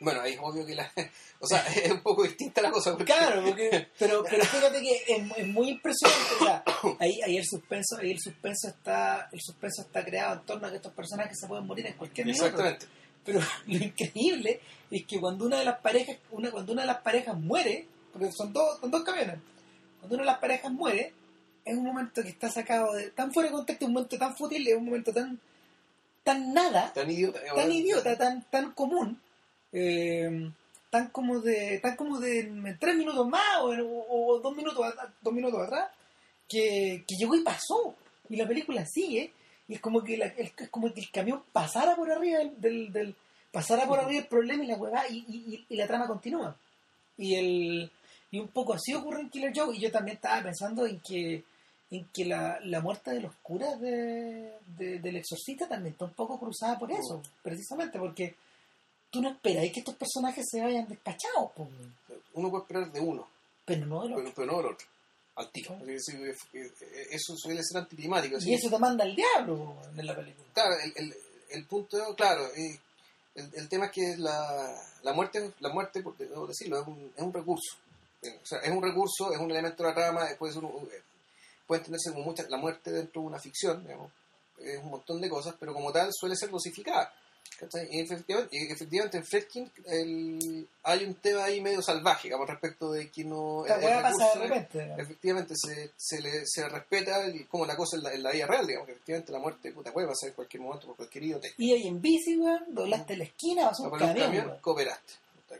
[0.00, 0.90] Bueno, ahí es obvio que la...
[1.40, 2.90] O sea, es un poco distinta la cosa.
[2.92, 6.34] Porque, claro, porque, pero, pero fíjate que es, es muy impresionante.
[6.40, 6.64] O sea,
[6.98, 10.70] ahí, ahí el suspenso, ahí el suspenso está, el suspenso está creado en torno a
[10.70, 12.44] que estos personajes se pueden morir en cualquier minuto.
[12.44, 12.86] Exactamente.
[13.24, 17.02] Pero lo increíble es que cuando una de las parejas, una, cuando una de las
[17.02, 19.36] parejas muere, porque son dos, son dos camiones,
[20.00, 21.12] cuando una de las parejas muere,
[21.64, 24.66] es un momento que está sacado de tan fuera de contexto, un momento tan fútil,
[24.66, 25.38] es un momento tan,
[26.24, 27.40] tan nada, Tan idiota.
[27.54, 29.20] tan idiota, tan, tan común,
[29.72, 30.50] eh,
[30.90, 34.84] tan como de, tan como de tres minutos más o, o- o dos minutos
[35.20, 35.90] dos minutos atrás,
[36.48, 37.94] que, que llegó y pasó.
[38.30, 39.32] Y la película sigue,
[39.68, 42.92] y es como que la- es, como que el camión pasara por arriba del, del,
[42.92, 43.14] del-
[43.52, 46.56] pasara por arriba el problema y la y- y- y la trama continúa.
[47.16, 47.90] Y el
[48.30, 51.42] y un poco así ocurre en Killer Joe, y yo también estaba pensando en que
[51.90, 56.12] en que la, la muerte de los curas de, de- del exorcista también está un
[56.12, 58.34] poco cruzada por eso, precisamente porque
[59.10, 61.68] tú no esperas que estos personajes se vayan despachados, po,
[62.34, 63.28] Uno puede esperar de uno,
[63.64, 64.86] pero no de los pero, pero no del otro.
[65.36, 65.78] Al tiro.
[67.10, 68.36] Eso suele ser anticlimático.
[68.36, 68.50] así.
[68.50, 70.46] Y eso te manda al diablo en la película.
[70.52, 71.14] Claro, el, el,
[71.50, 72.78] el punto, claro, eh,
[73.36, 77.12] el, el tema es que la, la muerte, la muerte, por- debo decirlo, es un,
[77.16, 77.76] es un recurso.
[78.22, 80.88] Eh, O sea, es un recurso, es un elemento de la trama, puede, ser un-
[80.92, 81.02] eh,
[81.66, 84.10] puede entenderse como mucha, la muerte dentro de una ficción, digamos,
[84.58, 87.14] es un montón de cosas, pero como tal suele ser dosificada.
[87.90, 93.10] Y efectivamente, efectivamente en Fredkin el- hay un tema ahí medio salvaje, digamos, respecto de
[93.10, 93.66] que no...
[93.66, 94.94] El de recurso es- repente.
[94.96, 98.46] efectivamente se, se, le, se respeta el- como la cosa en la, en la vida
[98.46, 101.48] real, digamos, que efectivamente la muerte puta, puede pasar en cualquier momento por cualquier idiota.
[101.56, 105.14] Y ahí en bici, weón, doblaste la esquina, vas a un camión, camión, cooperaste.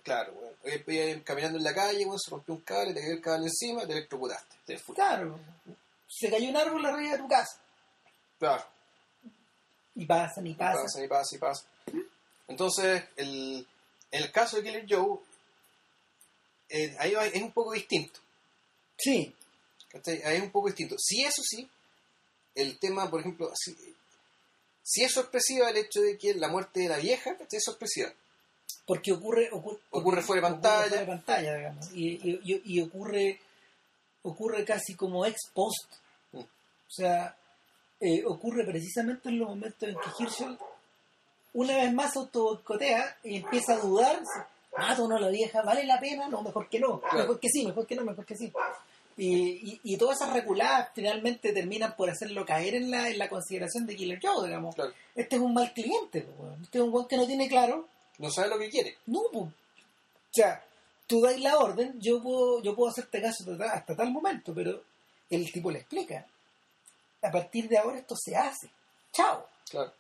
[0.05, 1.21] Claro, weón.
[1.25, 3.93] Caminando en la calle, weón, se rompió un cable, te cayó el cable encima, te
[3.93, 4.55] electrocutaste.
[4.67, 4.77] Te.
[4.95, 5.39] Claro.
[6.09, 7.59] Se cayó un árbol arriba de tu casa.
[8.39, 8.65] Claro,
[9.95, 10.83] Y pasan y y pasan.
[10.85, 11.65] pasa, y pasa, y pasa.
[12.49, 13.67] Entonces, el,
[14.11, 15.19] en el caso de Killer Joe,
[16.71, 18.21] eh, ahí va- es un poco distinto.
[18.97, 19.35] Sí.
[20.25, 20.97] Ahí es un poco distinto.
[20.99, 21.69] Si eso sí,
[22.55, 23.75] el tema, por ejemplo, si,
[24.83, 27.57] si es sorpresiva el hecho de que la muerte de la vieja, ¿cachai?
[27.59, 28.13] Es sorpresiva.
[28.87, 30.89] Porque ocurre, ocurre, Ocurre fuera de pantalla.
[30.89, 31.91] fuera de pantalla, digamos.
[31.95, 33.41] Y, y- y- y ocurre,
[34.23, 35.93] ocurre casi como ex post.
[36.33, 36.39] Mm.
[36.41, 37.37] O sea,
[38.01, 40.59] eh, ocurre precisamente en los momentos en que Hirschel
[41.55, 44.21] una vez más se autoboicotea y empieza a dudar.
[44.77, 45.63] ¿Mato o no la vieja?
[45.63, 46.29] ¿Vale la pena?
[46.29, 47.01] No, mejor que no.
[47.01, 47.19] Claro.
[47.19, 48.53] Mejor que sí, mejor que no, mejor que sí.
[49.17, 53.29] Y, y, y todas esas reculadas finalmente terminan por hacerlo caer en la, en la
[53.29, 54.77] consideración de Killer Joe, digamos.
[54.77, 54.93] Claro.
[55.17, 57.89] Este es un mal cliente, po, este es un buen que no tiene claro
[58.19, 58.97] No sabe lo que quiere.
[59.07, 59.41] no, po.
[59.41, 59.53] o
[60.31, 60.63] sea,
[61.09, 64.85] tú dais la orden, yo puedo, yo puedo hacerte caso hasta, hasta tal momento, pero
[65.31, 66.25] el tipo le explica.
[67.23, 68.71] A partir de ahora esto se hace.
[69.13, 69.45] Chao.
[69.69, 69.93] Claro.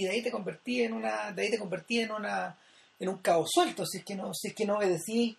[0.00, 2.56] Y de ahí te convertí en una, de ahí te convertí en una,
[2.98, 5.36] en un caos suelto, si es que no, si es que no obedecí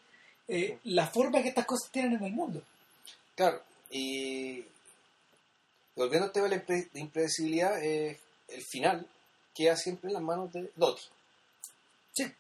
[0.48, 2.62] eh, la forma que estas cosas tienen en el mundo.
[3.36, 3.60] Claro,
[3.90, 4.64] y
[5.96, 9.08] volviendo al tema de la impre- de impredecibilidad, eh, el final
[9.56, 11.08] queda siempre en las manos de Dottie.
[12.14, 12.32] Sí.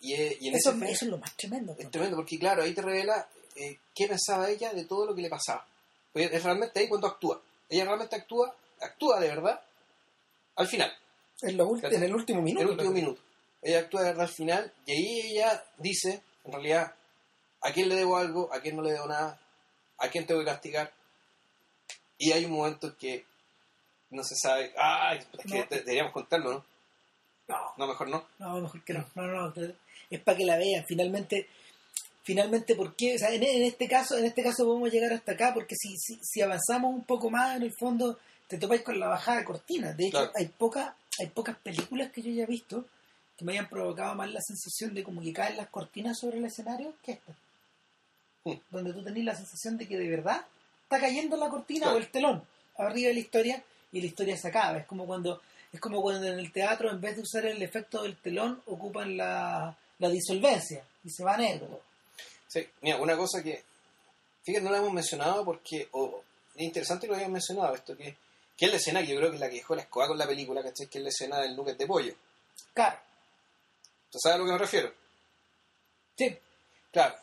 [0.00, 1.76] Y, y en Eso, ese eso es lo más tremendo.
[1.78, 5.22] es tremendo, porque claro, ahí te revela eh, qué pensaba ella de todo lo que
[5.22, 5.66] le pasaba.
[6.12, 7.42] Porque es realmente ahí cuando actúa.
[7.68, 9.60] Ella realmente actúa, actúa de verdad
[10.56, 10.92] al final,
[11.42, 12.64] En, ulti- en el último en minuto.
[12.64, 13.20] el último minuto.
[13.62, 16.94] Ella actúa al final y ahí ella dice, en realidad,
[17.62, 19.40] a quién le debo algo, a quién no le debo nada,
[19.98, 20.92] a quién tengo que castigar.
[22.18, 23.24] Y hay un momento en que
[24.10, 25.66] no se sabe, ay, es que No.
[25.70, 26.64] deberíamos contarlo, ¿no?
[27.48, 28.26] No, No, mejor no.
[28.38, 29.04] No, mejor que no.
[29.14, 29.54] No, no, no.
[30.10, 30.84] Es para que la vean.
[30.86, 31.48] Finalmente,
[32.22, 35.32] finalmente por qué, o sea, en, en este caso, en este caso podemos llegar hasta
[35.32, 38.18] acá, porque si, si, si avanzamos un poco más en el fondo,
[38.48, 39.92] te topáis con la bajada de cortina.
[39.92, 40.32] De hecho, Claro.
[40.36, 42.84] hay pocas, hay pocas películas que yo haya visto
[43.36, 46.44] que me hayan provocado más la sensación de como que caen las cortinas sobre el
[46.44, 47.32] escenario que esta.
[48.44, 48.52] Mm.
[48.70, 50.44] Donde tú tenés la sensación de que de verdad
[50.84, 51.96] está cayendo la cortina Claro.
[51.96, 52.42] o el telón
[52.78, 54.78] arriba de la historia y la historia se acaba.
[54.78, 55.40] Es como cuando
[55.72, 59.16] es como cuando en el teatro en vez de usar el efecto del telón ocupan
[59.16, 61.80] la, la disolvencia y se va negro.
[62.46, 63.64] Sí, mira, una cosa que,
[64.44, 66.22] fíjate, no la hemos mencionado porque, o,
[66.54, 68.16] es interesante que lo hayamos mencionado, esto que,
[68.56, 70.18] que es la escena que yo creo que es la que dejó la escoba con
[70.18, 70.86] la película, ¿cachai?
[70.86, 72.14] Que es la escena del nugget de pollo.
[72.72, 72.98] Claro,
[74.14, 74.92] ¿Tú sabes a lo que me refiero?
[76.16, 76.38] sí,
[76.92, 77.16] Claro.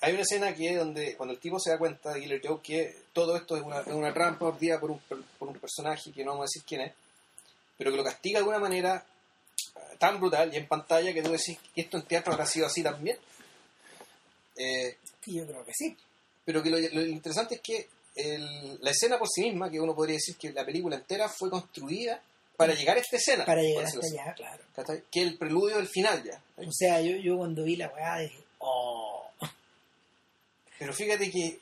[0.00, 2.60] Hay una escena que es donde, cuando el tipo se da cuenta de Killer Joe
[2.62, 6.24] que todo esto es una, es una trampa ordida por un, por un personaje que
[6.24, 6.92] no vamos a decir quién es,
[7.76, 9.04] pero que lo castiga de una manera
[9.98, 12.82] tan brutal y en pantalla que tú decís que esto en teatro habrá sido así
[12.82, 13.18] también.
[14.56, 15.96] Eh, yo creo que sí.
[16.44, 19.94] pero que lo, lo interesante es que el- la escena por sí misma, que uno
[19.94, 22.20] podría decir que la película entera fue construida
[22.56, 23.44] para llegar a esta escena.
[23.44, 24.62] Para llegar hasta así, allá, claro.
[25.10, 26.40] Que el preludio del final ya.
[26.56, 29.26] O sea, yo, yo cuando vi la weá dije, oh,
[30.78, 31.58] Pero fíjate que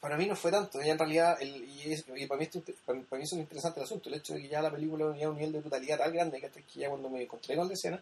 [0.00, 2.62] para mí no fue tanto, ya en realidad, el, y, es- y para, mí esto,
[2.84, 5.28] para, para mí es interesante el asunto, el hecho de que ya la película tenía
[5.28, 8.00] un nivel de brutalidad tan grande que, que ya cuando me encontré con la escena,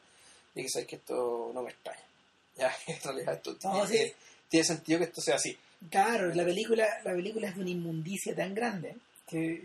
[0.54, 2.00] dije, sabes que esto no me extraña.
[2.56, 4.14] Ya, en realidad esto No, tiene, sí.
[4.48, 5.58] tiene sentido que esto sea así.
[5.90, 8.96] Claro, la película, la película es de una inmundicia tan grande
[9.28, 9.64] que,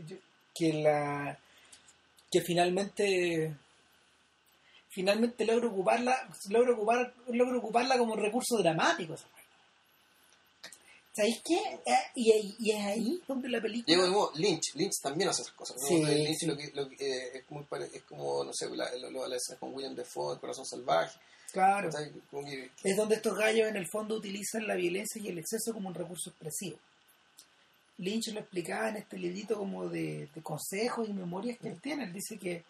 [0.54, 1.38] que la
[2.32, 3.56] que finalmente
[4.90, 9.14] finalmente logra ocuparla, logra ocupar, logra ocuparla como recurso dramático.
[9.14, 9.26] esa.
[11.16, 11.56] ¿Sabéis qué?
[11.86, 15.54] Eh, y, es ahí donde la película Diego de nuevo, Lynch, Lynch también hace esas
[15.54, 15.76] cosas.
[15.82, 15.88] ¿no?
[15.88, 16.46] Sí, Lynch sí.
[16.46, 19.28] Lo que, lo que, eh, es, muy pare- es como, no sé, la, lo- lo-
[19.28, 21.18] la con William Defoe, El Corazón Salvaje.
[21.52, 21.90] Claro,
[22.84, 25.96] es donde estos gallos en el fondo utilizan la violencia y el exceso como un
[25.96, 26.78] recurso expresivo.
[27.98, 32.06] Lynch lo explicaba en este librito como de, de consejos y memorias que él tiene.
[32.06, 32.64] Él dice que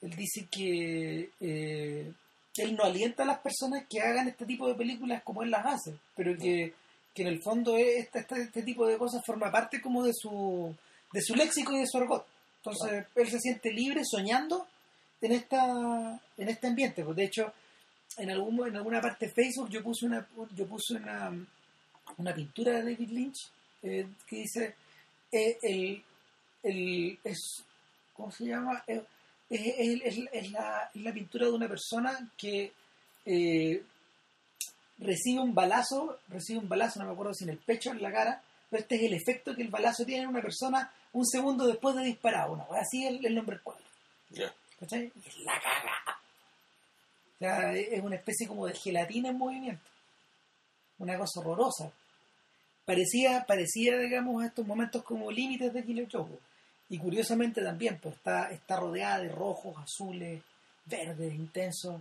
[0.00, 2.12] él dice que eh,
[2.56, 5.66] él no alienta a las personas que hagan este tipo de películas como él las
[5.66, 6.72] hace, pero que,
[7.12, 10.12] que en el fondo es- este, este, este tipo de cosas forma parte como de
[10.14, 10.74] su
[11.12, 12.24] de su léxico y de su argot.
[12.62, 14.66] Entonces él se siente libre soñando
[15.20, 17.02] en esta en este ambiente.
[17.02, 17.52] Pues de hecho
[18.16, 21.32] en algún en alguna parte de Facebook yo puse una yo puse una
[22.16, 23.48] una pintura de David Lynch
[23.82, 24.74] eh, que dice
[25.30, 26.02] eh, el,
[26.62, 27.62] el es
[28.14, 28.82] ¿cómo se llama?
[28.86, 29.02] Eh,
[29.50, 32.72] es, es- la, es la pintura de una persona que
[34.98, 38.02] recibe un balazo, recibe un balazo, no me acuerdo si en el pecho o en
[38.02, 41.24] la cara, pero este es el efecto que el balazo tiene en una persona un
[41.26, 43.84] segundo después de disparar una así es el, el nombre del cuadro.
[44.30, 44.52] ya.
[44.80, 45.10] ¿Cachai?
[45.24, 46.17] Y es la caga.
[47.38, 49.88] O sea, es una especie como de gelatina en movimiento.
[50.98, 51.92] Una cosa horrorosa.
[52.84, 56.38] Parecía, parecía digamos, a estos momentos como límites de Joe.
[56.88, 60.42] Y curiosamente también, pues está, está rodeada de rojos, azules,
[60.86, 62.00] verdes, intensos.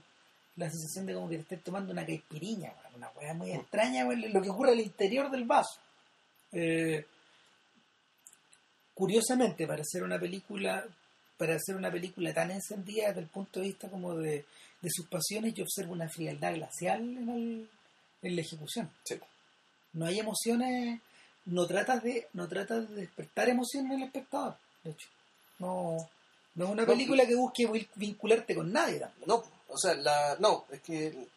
[0.56, 4.24] La sensación de como que te estés tomando una caipiriña, una weá muy extraña, weón,
[4.34, 5.80] lo que ocurre al interior del vaso.
[6.52, 7.06] Eh,
[8.96, 10.84] curiosamente, para hacer una película,
[11.38, 14.46] para hacer una película tan encendida desde el punto de vista como de,
[14.82, 17.70] de sus pasiones, yo observo una frialdad glacial en, el-
[18.22, 18.92] en la ejecución.
[19.04, 19.16] Sí.
[19.94, 21.00] No hay emociones,
[21.46, 25.08] no tratas de, no tratas de despertar emociones en el espectador, de hecho.
[25.60, 25.98] No,
[26.56, 29.26] no es una No, película que busque vincularte con nadie tampoco.
[29.28, 31.28] No, o sea, la, no, es que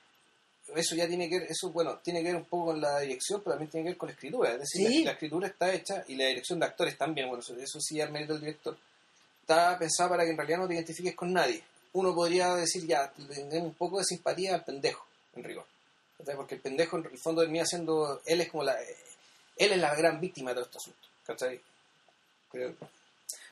[0.76, 3.40] eso ya tiene que ver, eso bueno, tiene que ver un poco con la dirección,
[3.42, 4.52] pero también tiene que ver con la escritura.
[4.52, 4.98] Es decir, Sí.
[5.00, 8.00] la, la escritura está hecha y la dirección de actores también, bueno, eso, eso sí
[8.00, 8.76] es mérito del director.
[9.40, 11.62] Está pensada para que en realidad no te identifiques con nadie.
[11.92, 15.66] Uno podría decir, ya, tendremos un poco de simpatía al pendejo, en rigor.
[16.18, 16.36] ¿Cachai?
[16.36, 19.94] Porque el pendejo en el fondo termina siendo, él es como la, él es la
[19.94, 21.08] gran víctima de todo este asunto.
[21.26, 21.60] ¿Cachai?
[22.52, 22.74] Creo.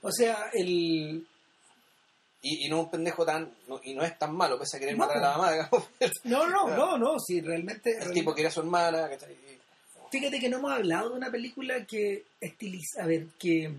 [0.03, 1.27] O sea, el,
[2.41, 4.97] Y, y no un pendejo tan, no- y no es tan malo, pese a querer
[4.97, 5.07] No.
[5.07, 5.89] matar a la mamá, digamos.
[6.25, 9.37] no, no, no, no, si realmente, El tipo quería a su hermana, ¿cachai?
[10.11, 13.73] Fíjate que no hemos hablado de una película que estiliza, a ver, que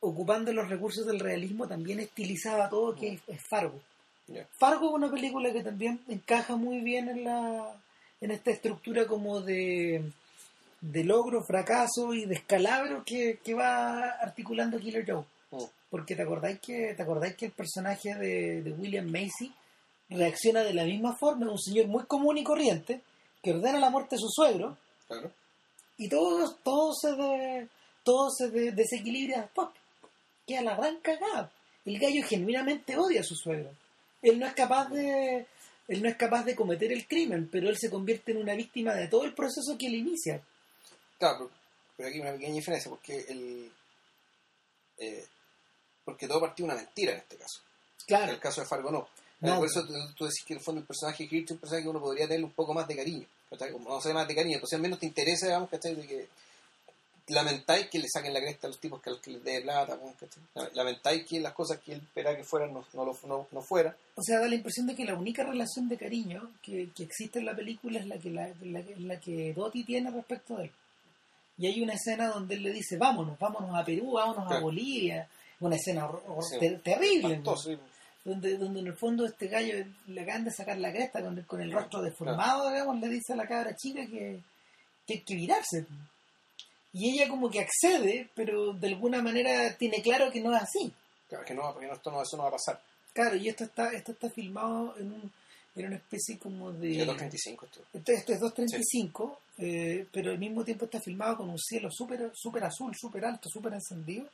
[0.00, 3.80] ocupando los recursos del realismo también estilizaba todo, que es, es Fargo.
[4.58, 7.72] Fargo es una película que también encaja muy bien en la
[8.20, 10.02] en esta estructura como de,
[10.82, 15.24] de logro, fracaso y descalabro que, que va articulando Killer Joe.
[15.50, 15.64] Mm.
[15.90, 19.52] Porque te acordáis que, te acordáis que el personaje de, de William Macy
[20.10, 23.00] reacciona de la misma forma, es un señor muy común y corriente,
[23.42, 24.76] que ordena la muerte de su suegro,
[25.08, 25.30] Claro.
[25.96, 27.68] y todo, todo se de,
[28.04, 29.68] todo se de- desequilibra después.
[30.50, 31.52] Queda la gran cagada.
[31.84, 33.70] El gallo genuinamente odia a su suegro.
[34.20, 35.46] Él no es capaz de
[35.86, 38.94] él no es capaz de cometer el crimen, pero él se convierte en una víctima
[38.94, 40.42] de todo el proceso que él inicia.
[41.20, 41.50] Claro,
[41.96, 43.70] pero, aquí hay una pequeña diferencia, porque el.
[44.98, 45.24] eh,
[46.04, 47.60] porque todo partió de una mentira en este caso.
[48.00, 49.08] En Claro, el caso de Fargo no.
[49.38, 49.58] No.
[49.58, 51.84] Por eso tú, tú decís que en el fondo el personaje de es un personaje
[51.84, 53.26] que uno podría tener un poco más de cariño.
[53.86, 54.56] no sé, más de cariño.
[54.56, 55.94] Entonces al menos te interesa, digamos, ¿cachai?
[55.94, 56.28] De que
[57.30, 59.98] lamentáis que le saquen la cresta a los tipos que, que les dé plata.
[60.74, 63.94] Lamentáis que las cosas que él esperaba que fueran no, no, no, no fueran.
[64.16, 67.38] o sea, da la impresión de que la única relación de cariño que, que existe
[67.38, 70.64] en la película es la que, la, la, que- la que Dottie tiene respecto a
[70.64, 70.70] él.
[71.58, 74.62] Y hay una escena donde él le dice, vámonos, vámonos a Perú, vámonos a Claro.
[74.62, 75.28] Bolivia.
[75.60, 76.08] Una escena
[76.50, 76.58] Sí.
[76.58, 77.42] ter- terrible.
[78.24, 81.46] donde, donde en el fondo este gallo le acaban de sacar la cresta con el,
[81.46, 84.40] con el rostro deformado, digamos, le dice a la cabra chica que,
[85.06, 85.86] que hay que virarse.
[86.92, 90.92] Y ella como que accede, pero de alguna manera tiene claro que no es así.
[91.28, 92.80] Claro, que no, porque no, esto no, eso no va a pasar.
[93.12, 95.32] Claro, y esto está, esto está filmado en, un,
[95.76, 96.94] en una especie como de...
[96.94, 97.80] Sí, 235 esto.
[97.92, 102.30] Esto, esto es 2.35, eh, pero al mismo tiempo está filmado con un cielo súper
[102.34, 104.26] super azul, súper alto, súper encendido.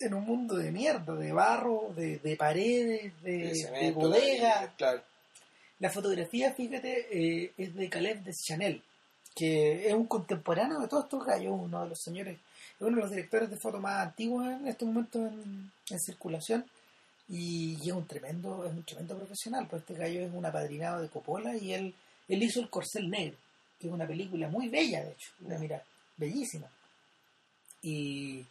[0.00, 4.62] En un mundo de mierda, de barro, de, de paredes, de, De bodega.
[4.62, 5.02] la- Claro.
[5.80, 7.08] La fotografía, fíjate,
[7.44, 8.82] eh, es de Caleb de Chanel,
[9.34, 13.02] que es un contemporáneo de todos estos gallos, uno de los señores, es uno de
[13.02, 16.64] los directores de foto más antiguos en estos momentos en, circulación.
[17.28, 21.08] Y, es un tremendo, es un tremendo profesional, pues este gallo es un apadrinado de
[21.08, 21.94] Coppola y él,
[22.28, 23.36] él hizo El Corcel Negro,
[23.80, 25.82] que es una película muy bella, de hecho, de mirar,
[26.16, 26.68] bellísima.
[27.82, 28.44] Y,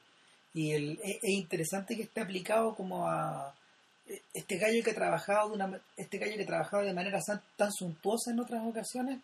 [0.54, 3.54] y el- es, es interesante que esté aplicado como a
[4.34, 7.20] este gallo que ha trabajado de una este gallo que ha trabajado de manera
[7.58, 9.20] tan, suntuosa en otras ocasiones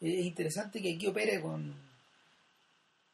[0.00, 1.74] es interesante que aquí opere con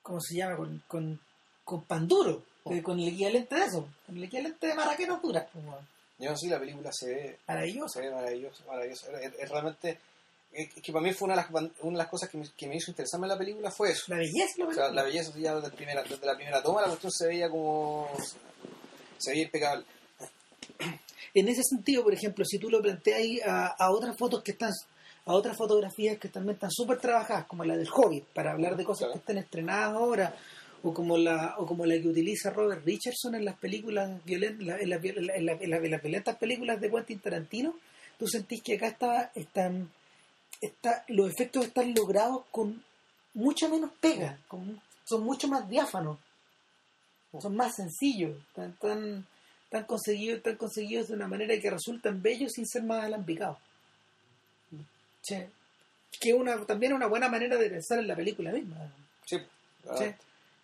[0.03, 0.57] ¿cómo se llama?
[0.57, 1.21] con, con,
[1.65, 5.93] con pan duro eh, con el equivalente de eso con el equivalente de pues, weón.
[6.23, 8.65] Yo sí, la película se ve, maravilloso se ve maravillosa.
[8.67, 9.21] maravillosa.
[9.21, 9.99] Es, es realmente.
[10.53, 12.69] Es que para mí fue una de las, una de las cosas que me, que
[12.69, 14.05] me hizo interesarme en la película fue eso.
[14.09, 16.89] la belleza lo O sea, la belleza ya desde, primera, desde la primera toma, la
[16.89, 18.09] cuestión se veía como.
[19.19, 19.85] Se veía impecable.
[21.35, 24.53] en ese sentido por ejemplo si tú lo planteas ahí a, a otras fotos que
[24.53, 24.71] están
[25.25, 28.85] a otras fotografías que también están súper trabajadas como la del Hobbit para hablar de
[28.85, 29.13] cosas Claro.
[29.13, 30.35] que están estrenadas ahora
[30.83, 34.67] o como la o como la que utiliza Robert Richardson en las películas violentas en,
[34.67, 37.75] la- en la- en la- en las violentas películas de Quentin Tarantino
[38.19, 39.91] tú sentís que acá está están
[40.61, 42.83] está, los efectos están logrados con
[43.35, 46.19] mucha menos pega con- son mucho más diáfanos
[47.41, 49.27] son más sencillos están, están,
[49.65, 53.59] están conseguidos están conseguidos de una manera que resultan bellos sin ser más alambicados
[55.23, 55.37] Sí.
[56.21, 58.77] que es una también una buena manera de pensar en la película misma
[59.25, 59.39] Sí.
[59.99, 60.05] Sí.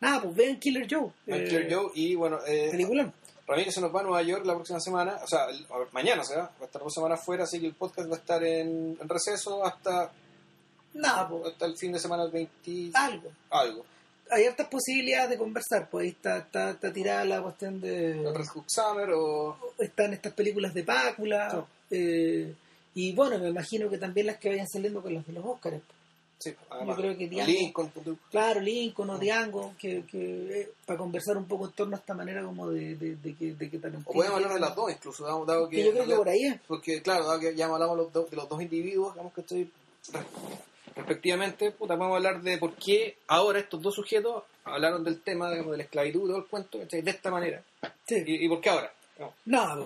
[0.00, 1.11] Nada, pues vean Killer Joe.
[1.26, 3.12] Eh, Joe y bueno, eh, Película.
[3.46, 6.36] Ramírez se nos va a Nueva York la próxima semana, o sea, el- mañana se
[6.36, 8.98] va, va a estar dos semanas fuera, así que el podcast va a estar en,
[9.00, 10.12] en receso hasta,
[10.94, 13.30] Nada, pues hasta el fin de semana del 20 algo.
[13.50, 13.84] algo.
[14.30, 18.32] Hay hartas posibilidades de conversar, pues ahí está, está, está tirada la cuestión El de...
[18.34, 19.56] Red Hook Summer o...
[19.78, 21.64] Están estas películas de Pácula.
[21.90, 22.54] Eh,
[23.01, 25.80] y bueno, me imagino que también las que vayan saliendo con las de los Oscars.
[26.40, 30.96] Sí, además, creo que Diango- Lincoln, punto- Claro, Lincoln o Diango, que, que eh, para
[30.96, 33.78] conversar un poco en torno a esta manera como de, de, de que, de que
[33.78, 35.76] Tarantino o podemos hablar de las dos incluso, dado, dado que...
[35.76, 36.61] Que yo creo que por ahí es.
[36.68, 39.70] Porque claro, dado que ya hablamos los de los dos individuos, digamos que estoy...
[40.94, 45.51] Respectivamente, puta, vamos a hablar de por qué ahora estos dos sujetos hablaron del tema
[45.51, 47.62] digamos, de la esclavitud todo el cuento de esta manera.
[48.07, 48.16] Sí.
[48.26, 48.92] ¿Y, y por qué ahora?
[49.18, 49.32] No.
[49.46, 49.84] Nada,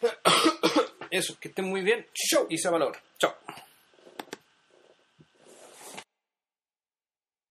[0.00, 0.12] pues.
[1.10, 2.06] Eso, que estén muy bien.
[2.14, 2.96] Show y se valor.
[3.18, 3.34] Chao.